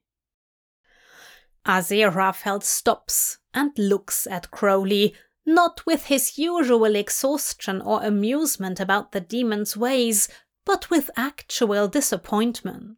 Aziraphale 1.67 2.63
stops 2.63 3.39
and 3.55 3.73
looks 3.79 4.27
at 4.27 4.51
Crowley, 4.51 5.15
not 5.47 5.87
with 5.87 6.07
his 6.07 6.39
usual 6.39 6.97
exhaustion 6.97 7.81
or 7.81 8.03
amusement 8.03 8.81
about 8.81 9.13
the 9.13 9.21
demon's 9.21 9.77
ways, 9.77 10.29
but 10.65 10.91
with 10.91 11.11
actual 11.17 11.89
disappointment. 11.89 12.97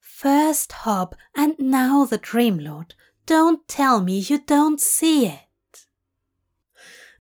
First 0.00 0.72
Hob 0.72 1.14
and 1.36 1.54
now 1.58 2.04
the 2.04 2.18
Dream 2.18 2.58
Lord. 2.58 2.94
Don't 3.24 3.66
tell 3.68 4.00
me 4.00 4.18
you 4.18 4.40
don't 4.40 4.80
see 4.80 5.26
it. 5.26 5.86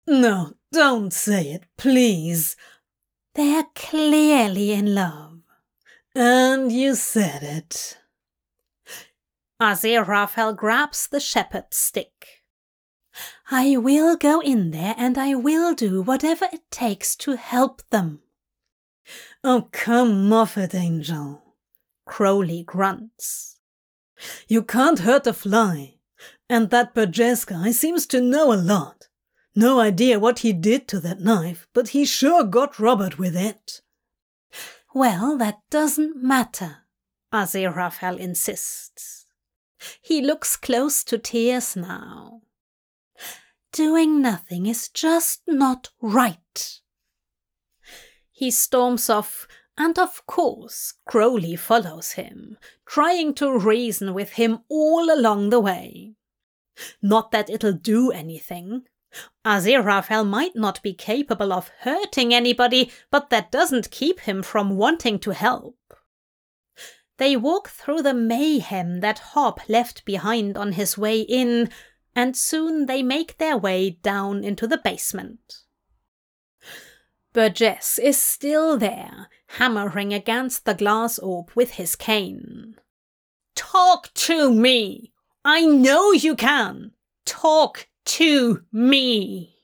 No, 0.08 0.54
don't 0.72 1.12
say 1.12 1.52
it, 1.52 1.64
please. 1.78 2.56
They're 3.34 3.68
clearly 3.76 4.72
in 4.72 4.96
love. 4.96 5.40
And 6.14 6.72
you 6.72 6.96
said 6.96 7.44
it. 7.44 7.98
Aziraphale 9.62 10.56
grabs 10.56 11.08
the 11.08 11.20
shepherd's 11.20 11.78
stick. 11.78 12.44
I 13.50 13.78
will 13.78 14.18
go 14.18 14.42
in 14.42 14.72
there 14.72 14.96
and 14.98 15.18
I 15.18 15.36
will 15.36 15.74
do 15.74 16.02
whatever 16.02 16.48
it 16.52 16.70
takes 16.70 17.16
to 17.18 17.38
help 17.38 17.82
them. 17.90 18.22
Oh, 19.44 19.70
come 19.72 20.34
off 20.34 20.58
it, 20.58 20.76
Angel. 20.76 21.42
Crowley 22.06 22.64
grunts. 22.64 23.58
You 24.48 24.64
can't 24.64 25.00
hurt 25.00 25.28
a 25.28 25.34
fly. 25.34 25.96
And 26.50 26.70
that 26.70 26.94
Burgess 26.94 27.46
guy 27.46 27.72
seems 27.72 28.06
to 28.08 28.22
know 28.22 28.54
a 28.54 28.56
lot. 28.56 29.08
No 29.56 29.80
idea 29.80 30.20
what 30.20 30.40
he 30.40 30.52
did 30.52 30.88
to 30.90 31.00
that 31.00 31.22
knife, 31.22 31.68
but 31.74 31.90
he 31.90 32.06
sure 32.06 32.44
got 32.44 32.78
Robert 32.78 33.18
with 33.18 33.36
it. 33.36 33.82
Well, 34.94 35.38
that 35.38 35.60
doesn't 35.70 36.22
matter, 36.22 36.78
Aziraphale 37.34 38.18
insists. 38.18 39.25
He 40.02 40.22
looks 40.22 40.56
close 40.56 41.04
to 41.06 41.18
tears 41.18 41.76
now. 41.76 42.42
Doing 43.72 44.22
nothing 44.22 44.66
is 44.66 44.90
just 44.90 45.42
not 45.48 45.90
right. 46.02 46.80
He 48.32 48.52
storms 48.52 49.10
off, 49.10 49.48
and 49.78 50.00
of 50.00 50.26
course, 50.26 50.94
Crowley 51.06 51.56
follows 51.56 52.14
him, 52.14 52.58
trying 52.86 53.34
to 53.36 53.58
reason 53.58 54.14
with 54.14 54.32
him 54.34 54.60
all 54.70 55.14
along 55.14 55.50
the 55.50 55.60
way. 55.60 56.16
Not 57.02 57.32
that 57.32 57.50
it'll 57.50 57.74
do 57.74 58.12
anything. 58.12 58.84
Aziraphale 59.46 60.28
might 60.28 60.56
not 60.56 60.82
be 60.82 60.94
capable 60.94 61.54
of 61.54 61.72
hurting 61.80 62.34
anybody, 62.34 62.92
but 63.12 63.30
that 63.30 63.52
doesn't 63.52 63.92
keep 63.92 64.22
him 64.22 64.44
from 64.44 64.76
wanting 64.76 65.20
to 65.20 65.32
help. 65.32 65.78
They 67.18 67.36
walk 67.38 67.70
through 67.70 68.02
the 68.02 68.14
mayhem 68.14 69.00
that 69.00 69.20
Hob 69.20 69.62
left 69.70 70.04
behind 70.06 70.58
on 70.58 70.74
his 70.74 70.98
way 70.98 71.22
in, 71.22 71.70
and 72.16 72.36
soon 72.36 72.86
they 72.86 73.04
make 73.04 73.38
their 73.38 73.58
way 73.58 73.92
down 74.02 74.44
into 74.44 74.68
the 74.68 74.78
basement. 74.78 75.64
Burgess 77.34 78.00
is 78.00 78.18
still 78.18 78.78
there, 78.78 79.30
hammering 79.48 80.14
against 80.14 80.66
the 80.66 80.74
glass 80.74 81.20
orb 81.20 81.52
with 81.56 81.72
his 81.72 81.96
cane. 81.96 82.76
Talk 83.56 84.14
to 84.14 84.54
me! 84.54 85.14
I 85.44 85.66
know 85.66 86.12
you 86.12 86.36
can! 86.36 86.92
Talk 87.26 87.88
to 88.06 88.64
me! 88.72 89.55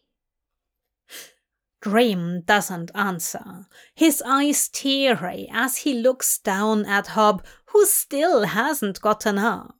Dream 1.81 2.41
doesn't 2.45 2.91
answer, 2.93 3.65
his 3.95 4.21
eyes 4.23 4.69
teary 4.69 5.47
eh, 5.49 5.51
as 5.51 5.77
he 5.77 5.95
looks 5.95 6.37
down 6.37 6.85
at 6.85 7.07
Hob, 7.07 7.43
who 7.65 7.85
still 7.87 8.43
hasn't 8.43 9.01
gotten 9.01 9.39
up. 9.39 9.75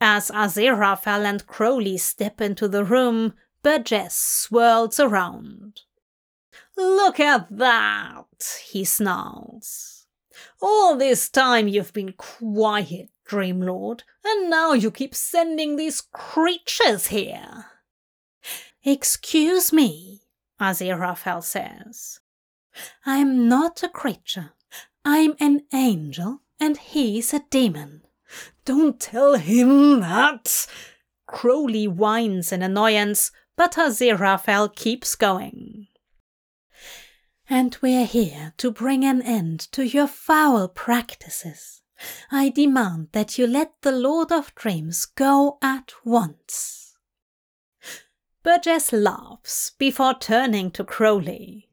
As 0.00 0.30
Aziraphale 0.30 1.24
and 1.24 1.46
Crowley 1.46 1.96
step 1.96 2.40
into 2.40 2.66
the 2.66 2.84
room, 2.84 3.34
Burgess 3.62 4.14
swirls 4.14 4.98
around. 4.98 5.82
Look 6.76 7.20
at 7.20 7.46
that, 7.56 8.58
he 8.64 8.84
snarls. 8.84 10.06
All 10.60 10.96
this 10.96 11.28
time 11.28 11.68
you've 11.68 11.92
been 11.92 12.12
quiet, 12.12 13.08
Dream 13.24 13.62
Lord, 13.62 14.02
and 14.24 14.50
now 14.50 14.72
you 14.72 14.90
keep 14.90 15.14
sending 15.14 15.76
these 15.76 16.00
creatures 16.00 17.06
here. 17.06 17.66
Excuse 18.84 19.72
me, 19.72 20.25
Aziraphale 20.60 21.42
says. 21.42 22.20
I'm 23.04 23.48
not 23.48 23.82
a 23.82 23.88
creature. 23.88 24.52
I'm 25.04 25.34
an 25.40 25.62
angel, 25.72 26.42
and 26.58 26.76
he's 26.76 27.32
a 27.32 27.44
demon. 27.50 28.02
Don't 28.64 28.98
tell 28.98 29.34
him 29.34 30.00
that! 30.00 30.66
Crowley 31.26 31.86
whines 31.86 32.52
in 32.52 32.62
annoyance, 32.62 33.30
but 33.56 33.72
Aziraphale 33.72 34.74
keeps 34.74 35.14
going. 35.14 35.88
And 37.48 37.76
we're 37.80 38.06
here 38.06 38.52
to 38.58 38.70
bring 38.70 39.04
an 39.04 39.22
end 39.22 39.60
to 39.72 39.84
your 39.84 40.08
foul 40.08 40.68
practices. 40.68 41.82
I 42.30 42.50
demand 42.50 43.08
that 43.12 43.38
you 43.38 43.46
let 43.46 43.72
the 43.82 43.92
Lord 43.92 44.32
of 44.32 44.54
Dreams 44.54 45.06
go 45.06 45.58
at 45.62 45.92
once. 46.04 46.85
Burgess 48.46 48.92
laughs 48.92 49.72
before 49.76 50.14
turning 50.14 50.70
to 50.70 50.84
Crowley. 50.84 51.68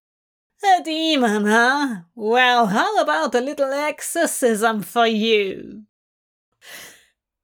A 0.65 0.81
demon, 0.81 1.45
huh? 1.45 1.97
Well, 2.15 2.65
how 2.65 2.99
about 2.99 3.35
a 3.35 3.41
little 3.41 3.71
exorcism 3.71 4.81
for 4.81 5.05
you? 5.05 5.83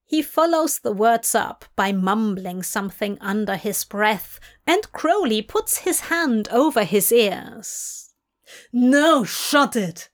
He 0.04 0.24
follows 0.24 0.80
the 0.80 0.94
words 0.94 1.36
up 1.36 1.66
by 1.76 1.92
mumbling 1.92 2.64
something 2.64 3.20
under 3.22 3.56
his 3.56 3.86
breath, 3.86 4.40
and 4.66 4.92
Crowley 4.94 5.44
puts 5.44 5.78
his 5.78 6.00
hand 6.00 6.48
over 6.50 6.84
his 6.84 7.12
ears. 7.12 8.12
No, 8.74 9.26
shut 9.26 9.76
it! 9.76 10.10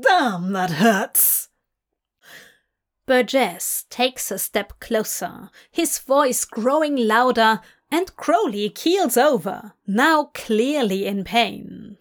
Damn, 0.00 0.52
that 0.54 0.70
hurts! 0.70 1.50
Burgess 3.06 3.84
takes 3.88 4.30
a 4.32 4.38
step 4.38 4.80
closer, 4.80 5.50
his 5.70 5.98
voice 5.98 6.44
growing 6.44 6.96
louder, 6.96 7.60
and 7.96 8.14
Crowley 8.14 8.68
keels 8.68 9.16
over, 9.16 9.72
now 9.86 10.24
clearly 10.34 11.06
in 11.06 11.24
pain. 11.24 11.96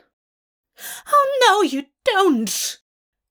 Oh 1.08 1.40
no, 1.48 1.62
you 1.62 1.86
don't! 2.04 2.80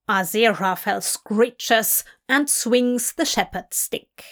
Aziraphale 0.09 1.03
screeches 1.03 2.05
and 2.27 2.49
swings 2.49 3.12
the 3.12 3.27
shepherd's 3.27 3.77
stick. 3.77 4.25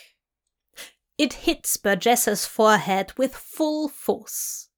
It 1.18 1.45
hits 1.45 1.76
Burgess's 1.76 2.47
forehead 2.47 3.12
with 3.18 3.37
full 3.37 3.91
force. 3.91 4.70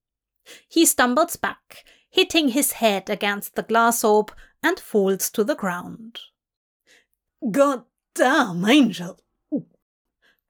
He 0.69 0.85
stumbles 0.85 1.37
back, 1.37 1.85
hitting 2.11 2.49
his 2.49 2.73
head 2.73 3.09
against 3.09 3.55
the 3.55 3.63
glass 3.63 4.03
orb, 4.03 4.33
and 4.65 4.81
falls 4.81 5.31
to 5.31 5.45
the 5.45 5.55
ground. 5.55 6.19
God 7.53 7.85
damn, 8.17 8.65
Angel! 8.65 9.21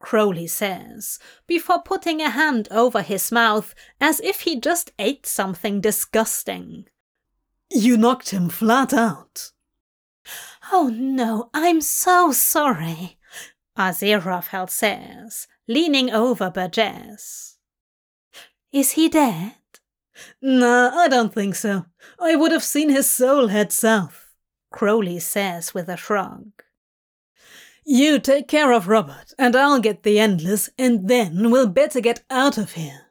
Crowley 0.04 0.46
says, 0.46 1.18
before 1.46 1.80
putting 1.80 2.20
a 2.20 2.28
hand 2.28 2.68
over 2.70 3.00
his 3.00 3.32
mouth 3.32 3.74
as 3.98 4.20
if 4.20 4.40
he 4.40 4.60
just 4.60 4.92
ate 4.98 5.24
something 5.24 5.80
disgusting. 5.80 6.84
You 7.72 7.96
knocked 7.96 8.28
him 8.28 8.50
flat 8.50 8.92
out. 8.92 9.52
Oh 10.70 10.90
no, 10.92 11.48
I'm 11.54 11.80
so 11.80 12.32
sorry, 12.32 13.16
Aziraphale 13.78 14.68
says, 14.68 15.48
leaning 15.66 16.10
over 16.10 16.50
Burgess. 16.50 17.56
Is 18.72 18.90
he 18.90 19.08
dead? 19.08 19.54
Nah, 20.42 20.90
I 20.94 21.08
don't 21.08 21.32
think 21.32 21.54
so. 21.54 21.86
I 22.20 22.36
would 22.36 22.52
have 22.52 22.62
seen 22.62 22.90
his 22.90 23.10
soul 23.10 23.46
head 23.48 23.72
south, 23.72 24.34
Crowley 24.70 25.18
says 25.18 25.72
with 25.72 25.88
a 25.88 25.96
shrug. 25.96 26.63
You 27.84 28.18
take 28.18 28.48
care 28.48 28.72
of 28.72 28.88
Robert, 28.88 29.34
and 29.38 29.54
I'll 29.54 29.80
get 29.80 30.02
the 30.02 30.18
Endless, 30.18 30.70
and 30.78 31.08
then 31.08 31.50
we'll 31.50 31.68
better 31.68 32.00
get 32.00 32.22
out 32.30 32.56
of 32.56 32.72
here. 32.72 33.06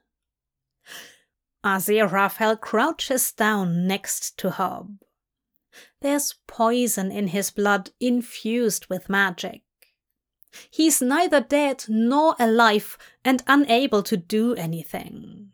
Aziraphale 1.64 2.60
crouches 2.60 3.32
down 3.32 3.88
next 3.88 4.38
to 4.40 4.50
Hob. 4.50 4.98
There's 6.02 6.36
poison 6.48 7.12
in 7.12 7.28
his 7.28 7.52
blood 7.52 7.92
infused 8.00 8.88
with 8.88 9.10
magic. 9.10 9.62
He's 10.70 11.02
neither 11.02 11.40
dead 11.40 11.86
nor 11.88 12.36
alive 12.40 12.98
and 13.24 13.44
unable 13.48 14.04
to 14.04 14.18
do 14.18 14.54
anything. 14.56 15.52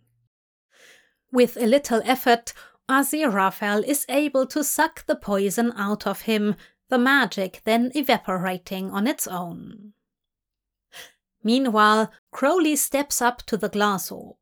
With 1.31 1.55
a 1.57 1.67
little 1.67 2.01
effort, 2.03 2.53
Aziraphale 2.89 3.83
is 3.83 4.05
able 4.09 4.47
to 4.47 4.63
suck 4.63 5.05
the 5.05 5.15
poison 5.15 5.71
out 5.77 6.07
of 6.07 6.21
him, 6.21 6.55
the 6.89 6.97
magic 6.97 7.61
then 7.65 7.91
evaporating 7.95 8.91
on 8.91 9.07
its 9.07 9.27
own. 9.27 9.93
Meanwhile, 11.43 12.11
Crowley 12.31 12.75
steps 12.75 13.21
up 13.21 13.43
to 13.43 13.57
the 13.57 13.69
glass 13.69 14.11
orb. 14.11 14.35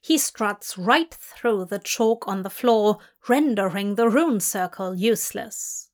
He 0.00 0.18
struts 0.18 0.76
right 0.76 1.12
through 1.12 1.66
the 1.66 1.78
chalk 1.78 2.26
on 2.26 2.42
the 2.42 2.50
floor, 2.50 2.98
rendering 3.28 3.94
the 3.94 4.08
rune 4.08 4.40
circle 4.40 4.94
useless. 4.94 5.90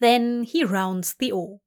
Then 0.00 0.44
he 0.44 0.64
rounds 0.64 1.14
the 1.14 1.32
orb. 1.32 1.60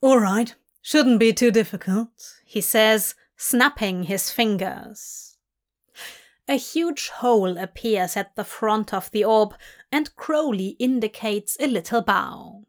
All 0.00 0.18
right, 0.18 0.54
shouldn't 0.82 1.20
be 1.20 1.32
too 1.32 1.50
difficult, 1.50 2.08
he 2.44 2.60
says, 2.60 3.14
snapping 3.36 4.04
his 4.04 4.30
fingers. 4.30 5.36
A 6.48 6.56
huge 6.56 7.08
hole 7.08 7.58
appears 7.58 8.16
at 8.16 8.36
the 8.36 8.44
front 8.44 8.94
of 8.94 9.10
the 9.10 9.24
orb, 9.24 9.54
and 9.96 10.14
Crowley 10.14 10.76
indicates 10.78 11.56
a 11.58 11.66
little 11.66 12.02
bow. 12.02 12.64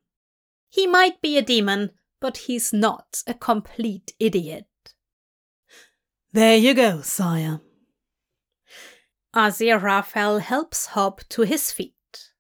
He 0.70 0.88
might 0.88 1.22
be 1.22 1.38
a 1.38 1.42
demon, 1.42 1.92
but 2.22 2.38
he's 2.38 2.72
not 2.72 3.22
a 3.28 3.34
complete 3.34 4.14
idiot. 4.18 4.66
There 6.32 6.56
you 6.56 6.74
go, 6.74 7.02
sire. 7.02 7.60
Aziraphale 9.36 10.40
helps 10.40 10.86
Hob 10.86 11.20
to 11.28 11.42
his 11.42 11.70
feet. 11.70 12.32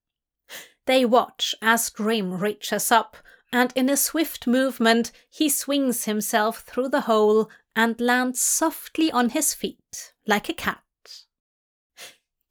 They 0.85 1.03
watch 1.03 1.53
as 1.61 1.89
Dream 1.89 2.35
reaches 2.35 2.89
up, 2.89 3.17
and 3.51 3.73
in 3.75 3.89
a 3.89 3.97
swift 3.97 4.47
movement 4.47 5.11
he 5.29 5.49
swings 5.49 6.05
himself 6.05 6.61
through 6.61 6.87
the 6.87 7.01
hole 7.01 7.49
and 7.75 7.99
lands 7.99 8.39
softly 8.39 9.11
on 9.11 9.31
his 9.31 9.53
feet, 9.53 10.13
like 10.25 10.47
a 10.47 10.53
cat. 10.53 10.79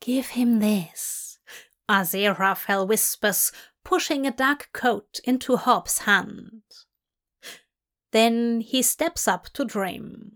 Give 0.02 0.26
him 0.26 0.58
this, 0.58 1.15
Aziraphale 1.88 2.86
whispers, 2.86 3.52
pushing 3.84 4.26
a 4.26 4.30
dark 4.30 4.70
coat 4.72 5.20
into 5.24 5.56
Hob's 5.56 5.98
hand. 5.98 6.62
Then 8.12 8.60
he 8.60 8.82
steps 8.82 9.28
up 9.28 9.48
to 9.50 9.64
Dream. 9.64 10.32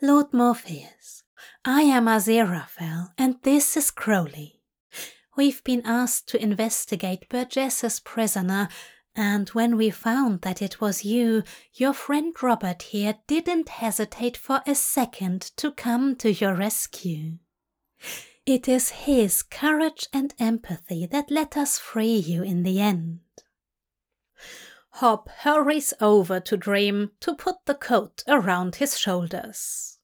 Lord 0.00 0.32
Morpheus, 0.32 1.24
I 1.64 1.82
am 1.82 2.06
Aziraphale, 2.06 3.08
and 3.18 3.36
this 3.42 3.76
is 3.76 3.90
Crowley. 3.90 4.62
We've 5.36 5.62
been 5.64 5.82
asked 5.84 6.28
to 6.30 6.42
investigate 6.42 7.28
Burgess's 7.28 8.00
prisoner, 8.00 8.68
and 9.14 9.48
when 9.50 9.76
we 9.76 9.90
found 9.90 10.42
that 10.42 10.62
it 10.62 10.80
was 10.80 11.04
you, 11.04 11.42
your 11.74 11.92
friend 11.92 12.34
Robert 12.42 12.82
here 12.82 13.16
didn't 13.26 13.68
hesitate 13.68 14.36
for 14.36 14.62
a 14.66 14.74
second 14.74 15.42
to 15.56 15.72
come 15.72 16.16
to 16.16 16.32
your 16.32 16.54
rescue. 16.54 17.38
It 18.48 18.66
is 18.66 19.04
his 19.04 19.42
courage 19.42 20.08
and 20.10 20.34
empathy 20.38 21.04
that 21.04 21.30
let 21.30 21.54
us 21.54 21.78
free 21.78 22.16
you 22.16 22.42
in 22.42 22.62
the 22.62 22.80
end. 22.80 23.20
Hob 24.92 25.28
hurries 25.40 25.92
over 26.00 26.40
to 26.40 26.56
Dream 26.56 27.10
to 27.20 27.34
put 27.34 27.56
the 27.66 27.74
coat 27.74 28.22
around 28.26 28.76
his 28.76 28.98
shoulders. 28.98 29.98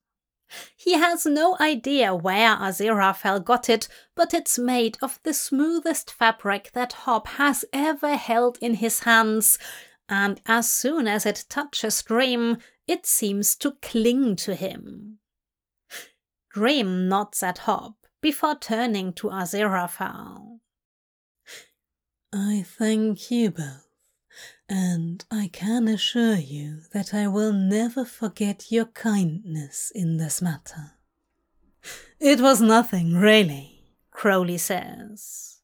He 0.77 0.93
has 0.93 1.25
no 1.25 1.57
idea 1.59 2.15
where 2.15 2.55
Aziraphale 2.57 3.43
got 3.43 3.71
it, 3.71 3.89
but 4.15 4.35
it's 4.35 4.59
made 4.59 4.99
of 5.01 5.19
the 5.23 5.33
smoothest 5.33 6.13
fabric 6.13 6.71
that 6.75 6.93
Hob 6.93 7.27
has 7.27 7.65
ever 7.73 8.17
held 8.17 8.59
in 8.61 8.75
his 8.75 9.01
hands, 9.05 9.59
and 10.07 10.43
as 10.45 10.71
soon 10.71 11.09
as 11.09 11.25
it 11.25 11.47
touches 11.49 12.03
Dream, 12.03 12.59
it 12.87 13.07
seems 13.07 13.57
to 13.57 13.79
cling 13.81 14.37
to 14.37 14.55
him. 14.55 15.19
Dream 16.53 17.09
nods 17.09 17.43
at 17.43 17.57
Hob 17.61 17.95
before 18.25 18.57
turning 18.59 19.13
to 19.13 19.29
Aziraphale. 19.29 20.61
I 22.33 22.65
thank 22.67 23.31
you 23.31 23.51
both 23.51 23.87
and 24.67 25.23
I 25.31 25.51
can 25.53 25.89
assure 25.89 26.37
you 26.37 26.85
that 26.95 27.13
I 27.13 27.29
will 27.29 27.53
never 27.53 28.07
forget 28.07 28.73
your 28.73 28.87
kindness 28.87 29.93
in 29.95 30.17
this 30.17 30.41
matter. 30.41 30.93
It 32.19 32.41
was 32.41 32.63
nothing, 32.63 33.13
really, 33.13 33.83
Crowley 34.11 34.57
says. 34.57 35.59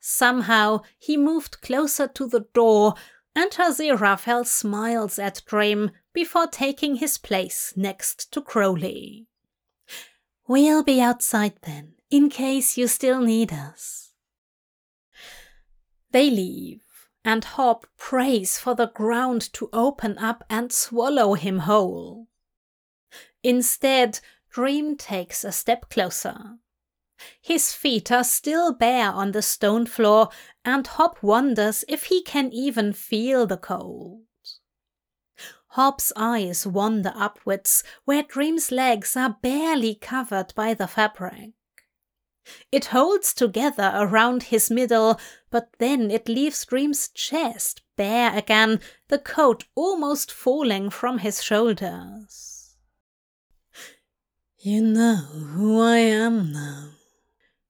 Somehow 0.00 0.80
he 0.98 1.18
moved 1.18 1.60
closer 1.60 2.08
to 2.08 2.26
the 2.26 2.46
door, 2.54 2.94
and 3.36 3.50
Aziraphale 3.50 4.46
smiles 4.46 5.18
at 5.18 5.42
Dream 5.44 5.90
before 6.14 6.46
taking 6.46 6.96
his 6.96 7.18
place 7.18 7.74
next 7.76 8.32
to 8.32 8.40
Crowley. 8.40 9.28
We'll 10.46 10.82
be 10.82 11.00
outside 11.00 11.54
then, 11.62 11.94
in 12.10 12.28
case 12.28 12.76
you 12.76 12.86
still 12.88 13.20
need 13.20 13.52
us. 13.52 14.12
They 16.10 16.30
leave 16.30 16.84
and 17.24 17.44
Hob 17.44 17.86
prays 17.96 18.58
for 18.58 18.74
the 18.74 18.88
ground 18.88 19.52
to 19.54 19.70
open 19.72 20.18
up 20.18 20.44
and 20.50 20.70
swallow 20.70 21.34
him 21.34 21.60
whole. 21.60 22.28
Instead, 23.42 24.20
Dream 24.50 24.96
takes 24.96 25.42
a 25.42 25.50
step 25.50 25.88
closer. 25.88 26.58
His 27.40 27.72
feet 27.72 28.12
are 28.12 28.24
still 28.24 28.74
bare 28.74 29.10
on 29.10 29.32
the 29.32 29.42
stone 29.42 29.86
floor, 29.86 30.28
and 30.64 30.86
Hob 30.86 31.16
wonders 31.22 31.84
if 31.88 32.04
he 32.04 32.22
can 32.22 32.52
even 32.52 32.92
feel 32.92 33.46
the 33.46 33.56
cold. 33.56 34.22
Hob's 35.74 36.12
eyes 36.14 36.64
wander 36.68 37.12
upwards, 37.16 37.82
where 38.04 38.22
Dream's 38.22 38.70
legs 38.70 39.16
are 39.16 39.36
barely 39.42 39.96
covered 39.96 40.54
by 40.54 40.72
the 40.72 40.86
fabric. 40.86 41.50
It 42.70 42.86
holds 42.86 43.34
together 43.34 43.90
around 43.92 44.44
his 44.44 44.70
middle, 44.70 45.18
but 45.50 45.70
then 45.80 46.12
it 46.12 46.28
leaves 46.28 46.64
Dream's 46.64 47.08
chest 47.08 47.82
bare 47.96 48.36
again, 48.38 48.78
the 49.08 49.18
coat 49.18 49.64
almost 49.74 50.30
falling 50.30 50.90
from 50.90 51.18
his 51.18 51.42
shoulders. 51.42 52.76
You 54.58 54.80
know 54.80 55.16
who 55.16 55.80
I 55.80 55.96
am 55.96 56.52
now, 56.52 56.90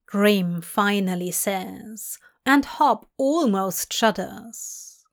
Dream 0.08 0.60
finally 0.60 1.30
says, 1.30 2.18
and 2.44 2.66
Hob 2.66 3.06
almost 3.16 3.94
shudders. 3.94 5.06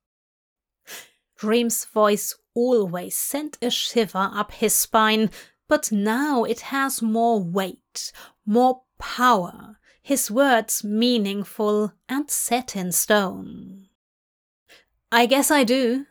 Dream's 1.38 1.86
voice 1.86 2.34
always 2.54 3.16
sent 3.16 3.58
a 3.62 3.70
shiver 3.70 4.30
up 4.32 4.52
his 4.52 4.74
spine, 4.74 5.30
but 5.68 5.92
now 5.92 6.44
it 6.44 6.60
has 6.60 7.02
more 7.02 7.42
weight, 7.42 8.12
more 8.44 8.82
power, 8.98 9.78
his 10.02 10.30
words 10.30 10.82
meaningful 10.82 11.92
and 12.08 12.30
set 12.30 12.76
in 12.76 12.92
stone. 12.92 13.88
I 15.10 15.26
guess 15.26 15.50
I 15.50 15.64
do, 15.64 16.06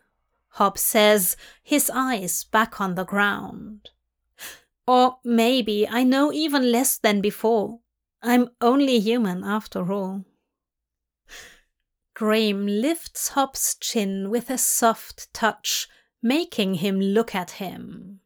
Hob 0.56 0.78
says, 0.78 1.36
his 1.64 1.90
eyes 1.94 2.44
back 2.44 2.82
on 2.82 2.96
the 2.96 3.06
ground. 3.06 3.90
Or 4.88 5.18
maybe 5.24 5.88
I 5.88 6.04
know 6.04 6.32
even 6.34 6.72
less 6.72 6.98
than 6.98 7.22
before. 7.22 7.80
I'm 8.22 8.50
only 8.60 9.00
human 9.00 9.44
after 9.44 9.92
all. 9.92 10.26
Dream 12.14 12.68
lifts 12.68 13.30
Hob's 13.30 13.76
chin 13.80 14.30
with 14.30 14.50
a 14.50 14.58
soft 14.58 15.34
touch, 15.34 15.88
making 16.22 16.76
him 16.76 17.00
look 17.00 17.34
at 17.34 17.52
him. 17.52 18.20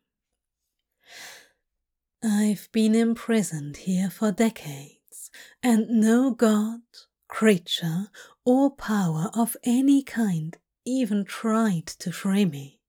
I've 2.24 2.70
been 2.72 2.96
imprisoned 2.96 3.78
here 3.78 4.10
for 4.10 4.32
decades, 4.32 5.30
and 5.62 5.88
no 5.90 6.32
god, 6.32 6.82
creature, 7.28 8.08
or 8.44 8.72
power 8.72 9.30
of 9.36 9.56
any 9.64 10.02
kind 10.02 10.58
even 10.86 11.26
tried 11.26 11.88
to 11.88 12.12
free 12.12 12.46
me. 12.46 12.80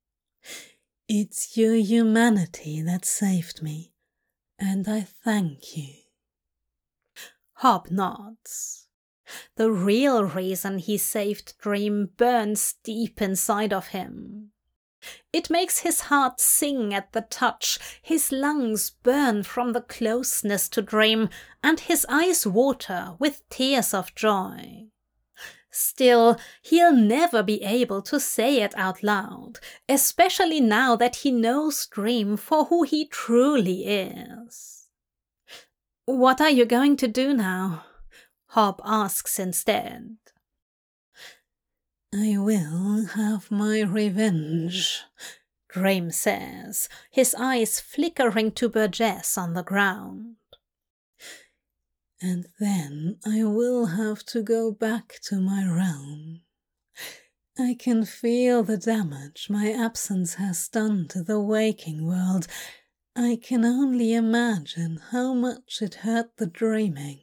It's 1.08 1.56
your 1.56 1.74
humanity 1.74 2.82
that 2.82 3.04
saved 3.04 3.62
me, 3.62 3.92
and 4.58 4.88
I 4.88 5.02
thank 5.02 5.76
you. 5.76 5.94
Hob 7.54 7.90
nods. 7.90 8.88
The 9.56 9.70
real 9.70 10.24
reason 10.24 10.78
he 10.78 10.98
saved 10.98 11.58
Dream 11.58 12.10
burns 12.16 12.74
deep 12.82 13.20
inside 13.20 13.72
of 13.72 13.88
him. 13.88 14.52
It 15.32 15.50
makes 15.50 15.80
his 15.80 16.02
heart 16.02 16.40
sing 16.40 16.94
at 16.94 17.12
the 17.12 17.22
touch, 17.22 17.78
his 18.02 18.32
lungs 18.32 18.90
burn 18.90 19.42
from 19.42 19.72
the 19.72 19.80
closeness 19.80 20.68
to 20.70 20.82
Dream, 20.82 21.28
and 21.62 21.80
his 21.80 22.06
eyes 22.08 22.46
water 22.46 23.16
with 23.18 23.48
tears 23.48 23.92
of 23.92 24.14
joy. 24.14 24.88
Still, 25.70 26.38
he'll 26.62 26.94
never 26.94 27.42
be 27.42 27.62
able 27.62 28.00
to 28.02 28.18
say 28.18 28.62
it 28.62 28.72
out 28.76 29.02
loud, 29.02 29.60
especially 29.88 30.58
now 30.60 30.96
that 30.96 31.16
he 31.16 31.30
knows 31.30 31.86
Dream 31.86 32.38
for 32.38 32.64
who 32.64 32.82
he 32.84 33.06
truly 33.06 33.84
is. 33.86 34.88
What 36.06 36.40
are 36.40 36.50
you 36.50 36.64
going 36.64 36.96
to 36.96 37.08
do 37.08 37.34
now? 37.34 37.84
Hob 38.50 38.80
asks 38.84 39.38
instead. 39.38 40.16
I 42.18 42.38
will 42.38 43.04
have 43.14 43.50
my 43.50 43.82
revenge, 43.82 45.02
Dream 45.68 46.10
says, 46.10 46.88
his 47.10 47.34
eyes 47.38 47.78
flickering 47.78 48.52
to 48.52 48.70
Burgess 48.70 49.36
on 49.36 49.52
the 49.52 49.62
ground. 49.62 50.36
And 52.22 52.46
then 52.58 53.18
I 53.26 53.44
will 53.44 53.86
have 53.86 54.24
to 54.26 54.40
go 54.42 54.72
back 54.72 55.16
to 55.24 55.40
my 55.40 55.66
realm. 55.66 56.40
I 57.58 57.76
can 57.78 58.06
feel 58.06 58.62
the 58.62 58.78
damage 58.78 59.48
my 59.50 59.70
absence 59.70 60.34
has 60.34 60.68
done 60.68 61.08
to 61.08 61.22
the 61.22 61.40
waking 61.40 62.06
world. 62.06 62.46
I 63.14 63.38
can 63.42 63.62
only 63.62 64.14
imagine 64.14 65.00
how 65.10 65.34
much 65.34 65.82
it 65.82 65.96
hurt 65.96 66.38
the 66.38 66.46
dreaming. 66.46 67.20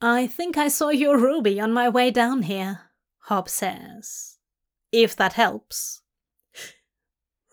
I 0.00 0.28
think 0.28 0.56
I 0.56 0.68
saw 0.68 0.90
your 0.90 1.18
ruby 1.18 1.60
on 1.60 1.72
my 1.72 1.88
way 1.88 2.12
down 2.12 2.42
here, 2.42 2.89
Hob 3.30 3.48
says. 3.48 4.38
If 4.90 5.14
that 5.14 5.34
helps. 5.34 6.02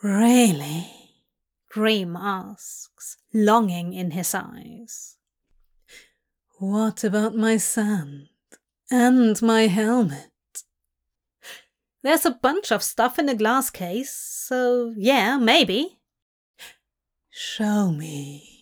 Really? 0.01 0.91
Dream 1.69 2.15
asks, 2.15 3.17
longing 3.31 3.93
in 3.93 4.09
his 4.09 4.33
eyes. 4.33 5.17
What 6.57 7.03
about 7.03 7.35
my 7.35 7.57
sand 7.57 8.29
and 8.89 9.39
my 9.43 9.67
helmet? 9.67 10.31
There's 12.01 12.25
a 12.25 12.31
bunch 12.31 12.71
of 12.71 12.81
stuff 12.81 13.19
in 13.19 13.29
a 13.29 13.35
glass 13.35 13.69
case, 13.69 14.15
so 14.15 14.95
yeah, 14.97 15.37
maybe. 15.37 15.99
Show 17.29 17.91
me. 17.91 18.56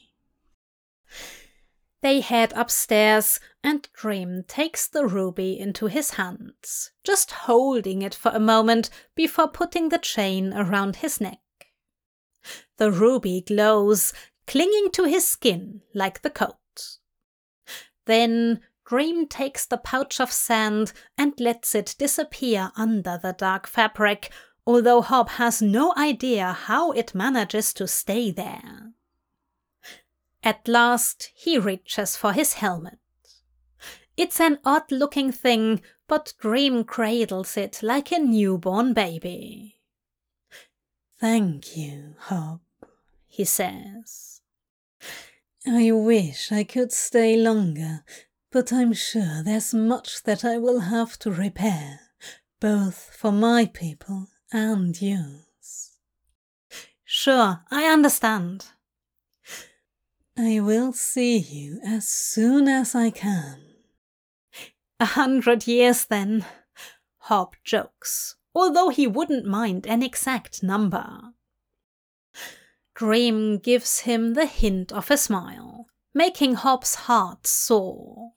They 2.06 2.20
head 2.20 2.53
upstairs, 2.56 3.39
and 3.64 3.89
Dream 3.93 4.43
takes 4.47 4.88
the 4.88 5.08
ruby 5.08 5.60
into 5.60 5.88
his 5.88 6.12
hands, 6.12 6.91
just 7.03 7.32
holding 7.32 8.03
it 8.03 8.14
for 8.14 8.30
a 8.32 8.39
moment 8.39 8.91
before 9.16 9.47
putting 9.47 9.89
the 9.89 9.97
chain 9.97 10.53
around 10.53 10.97
his 10.97 11.20
neck. 11.20 11.39
The 12.78 12.91
ruby 12.91 13.41
glows, 13.41 14.14
clinging 14.45 14.91
to 14.91 15.06
his 15.06 15.28
skin 15.28 15.82
like 15.95 16.22
the 16.22 16.30
coat. 16.30 16.99
Then 18.06 18.60
Dream 18.86 19.28
takes 19.28 19.66
the 19.66 19.80
pouch 19.80 20.20
of 20.20 20.32
sand 20.32 20.93
and 21.18 21.34
lets 21.39 21.74
it 21.74 21.95
disappear 21.97 22.72
under 22.76 23.20
the 23.20 23.34
dark 23.34 23.66
fabric, 23.66 24.32
although 24.64 25.01
Hob 25.01 25.30
has 25.41 25.60
no 25.60 25.91
idea 25.97 26.53
how 26.53 26.91
it 26.91 27.16
manages 27.16 27.74
to 27.74 27.88
stay 27.88 28.30
there. 28.30 28.93
At 30.46 30.68
last, 30.68 31.32
he 31.34 31.58
reaches 31.58 32.16
for 32.16 32.32
his 32.32 32.54
helmet. 32.54 33.00
It's 34.16 34.39
an 34.39 34.60
odd 34.64 34.91
looking 34.91 35.32
thing, 35.32 35.82
but 36.08 36.34
Dream 36.39 36.84
cradles 36.84 37.58
it 37.58 37.82
like 37.82 38.12
a 38.12 38.20
newborn 38.20 38.93
baby. 38.93 39.82
Thank 41.20 41.76
you, 41.76 42.16
Hob, 42.20 42.62
he 43.26 43.43
says. 43.43 44.41
I 45.66 45.91
wish 45.91 46.52
I 46.52 46.64
could 46.64 46.91
stay 46.91 47.36
longer, 47.36 48.04
but 48.52 48.72
I'm 48.72 48.93
sure 48.93 49.41
there's 49.43 49.74
much 49.74 50.22
that 50.24 50.46
I 50.46 50.60
will 50.60 50.82
have 50.82 51.18
to 51.20 51.32
repair, 51.32 52.02
both 52.60 53.10
for 53.18 53.32
my 53.32 53.66
people 53.66 54.28
and 54.52 55.02
yours. 55.02 55.98
Sure, 57.04 57.62
I 57.72 57.86
understand. 57.86 58.68
I 60.38 60.60
will 60.60 60.92
see 60.92 61.38
you 61.38 61.80
as 61.86 62.08
soon 62.08 62.68
as 62.68 62.94
I 62.94 63.10
can. 63.10 63.62
A 65.00 65.06
hundred 65.06 65.66
years, 65.66 66.06
then, 66.06 66.46
Hob 67.20 67.56
jokes, 67.64 68.36
although 68.54 68.90
he 68.90 69.08
wouldn't 69.08 69.46
mind 69.46 69.88
an 69.88 70.04
exact 70.04 70.62
number. 70.62 71.34
Dream 72.96 73.60
gives 73.60 74.02
him 74.02 74.34
the 74.34 74.46
hint 74.46 74.92
of 74.92 75.10
a 75.10 75.18
smile, 75.18 75.88
making 76.14 76.56
Hob's 76.56 76.96
heart 76.96 77.48
soar. 77.48 78.34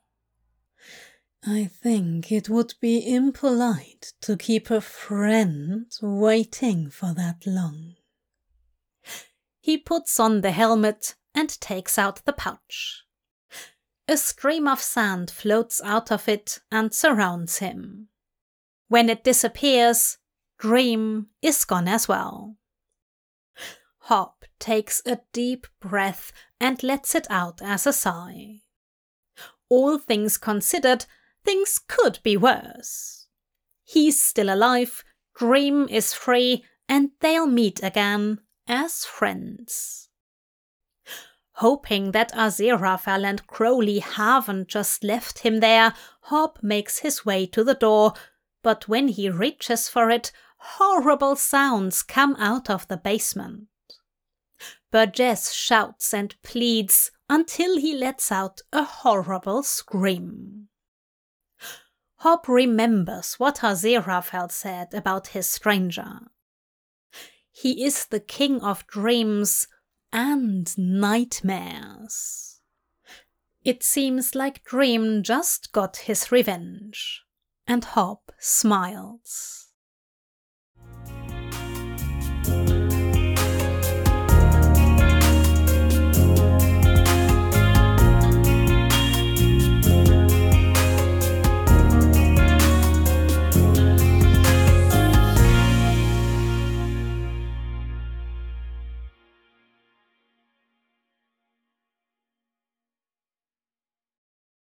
I 1.45 1.67
think 1.67 2.31
it 2.31 2.49
would 2.49 2.75
be 2.81 3.15
impolite 3.15 4.13
to 4.23 4.37
keep 4.37 4.71
a 4.71 4.81
friend 4.81 5.87
waiting 6.03 6.91
for 6.91 7.15
that 7.15 7.47
long. 7.47 7.95
He 9.61 9.79
puts 9.79 10.19
on 10.19 10.41
the 10.41 10.51
helmet 10.51 11.15
and 11.39 11.61
takes 11.61 11.97
out 11.97 12.25
the 12.25 12.33
pouch. 12.33 13.05
A 14.09 14.17
stream 14.17 14.67
of 14.67 14.83
sand 14.83 15.31
floats 15.31 15.81
out 15.85 16.11
of 16.11 16.29
it 16.29 16.59
and 16.73 16.93
surrounds 16.93 17.59
him. 17.59 18.09
When 18.89 19.09
it 19.09 19.23
disappears, 19.23 20.19
Dream 20.59 21.29
is 21.41 21.65
gone 21.65 21.87
as 21.87 22.09
well. 22.09 22.57
Hob 23.99 24.33
takes 24.59 25.01
a 25.07 25.21
deep 25.33 25.69
breath 25.79 26.33
and 26.61 26.83
lets 26.83 27.15
it 27.15 27.29
out 27.31 27.63
as 27.63 27.87
a 27.87 27.93
sigh. 27.93 28.63
All 29.69 29.97
things 29.97 30.39
considered, 30.39 31.07
things 31.45 31.79
could 31.79 32.19
be 32.25 32.37
worse. 32.37 33.29
He's 33.85 34.21
still 34.21 34.53
alive, 34.53 35.05
Dream 35.37 35.87
is 35.89 36.13
free, 36.13 36.65
and 36.89 37.11
they'll 37.21 37.47
meet 37.47 37.81
again 37.81 38.41
as 38.67 39.05
friends. 39.05 40.08
Hoping 41.59 42.13
that 42.13 42.31
Aziraphale 42.35 43.25
and 43.25 43.45
Crowley 43.49 43.99
haven't 43.99 44.69
just 44.69 45.03
left 45.03 45.41
him 45.41 45.59
there, 45.59 45.93
Hob 46.21 46.57
makes 46.63 47.01
his 47.01 47.27
way 47.27 47.47
to 47.47 47.65
the 47.65 47.75
door, 47.75 48.13
but 48.63 48.87
when 48.87 49.09
he 49.09 49.29
reaches 49.29 49.89
for 49.89 50.09
it, 50.09 50.31
horrible 50.59 51.35
sounds 51.35 52.05
come 52.05 52.37
out 52.37 52.71
of 52.71 52.87
the 52.87 52.97
basement. 52.97 53.67
Burgess 54.93 55.51
shouts 55.53 56.15
and 56.15 56.41
pleads 56.45 57.11
until 57.29 57.77
he 57.77 57.93
lets 57.93 58.31
out 58.31 58.61
a 58.73 58.85
horrible 58.85 59.65
scream. 59.65 60.69
Hob 62.19 62.49
remembers 62.49 63.35
what 63.35 63.65
Aziraphale 63.65 64.53
said 64.53 64.95
about 64.95 65.29
his 65.29 65.49
stranger. 65.49 66.21
He 67.51 67.85
is 67.85 68.07
the 68.07 68.21
king 68.21 68.61
of 68.61 68.87
dreams 68.87 69.67
and 70.13 70.77
nightmares. 70.79 72.61
It 73.65 73.83
seems 73.83 74.35
like 74.35 74.65
Dream 74.65 75.23
just 75.23 75.73
got 75.73 75.99
his 75.99 76.33
revenge, 76.33 77.23
and 77.67 77.85
Hob 77.85 78.21
smiles. 78.39 79.68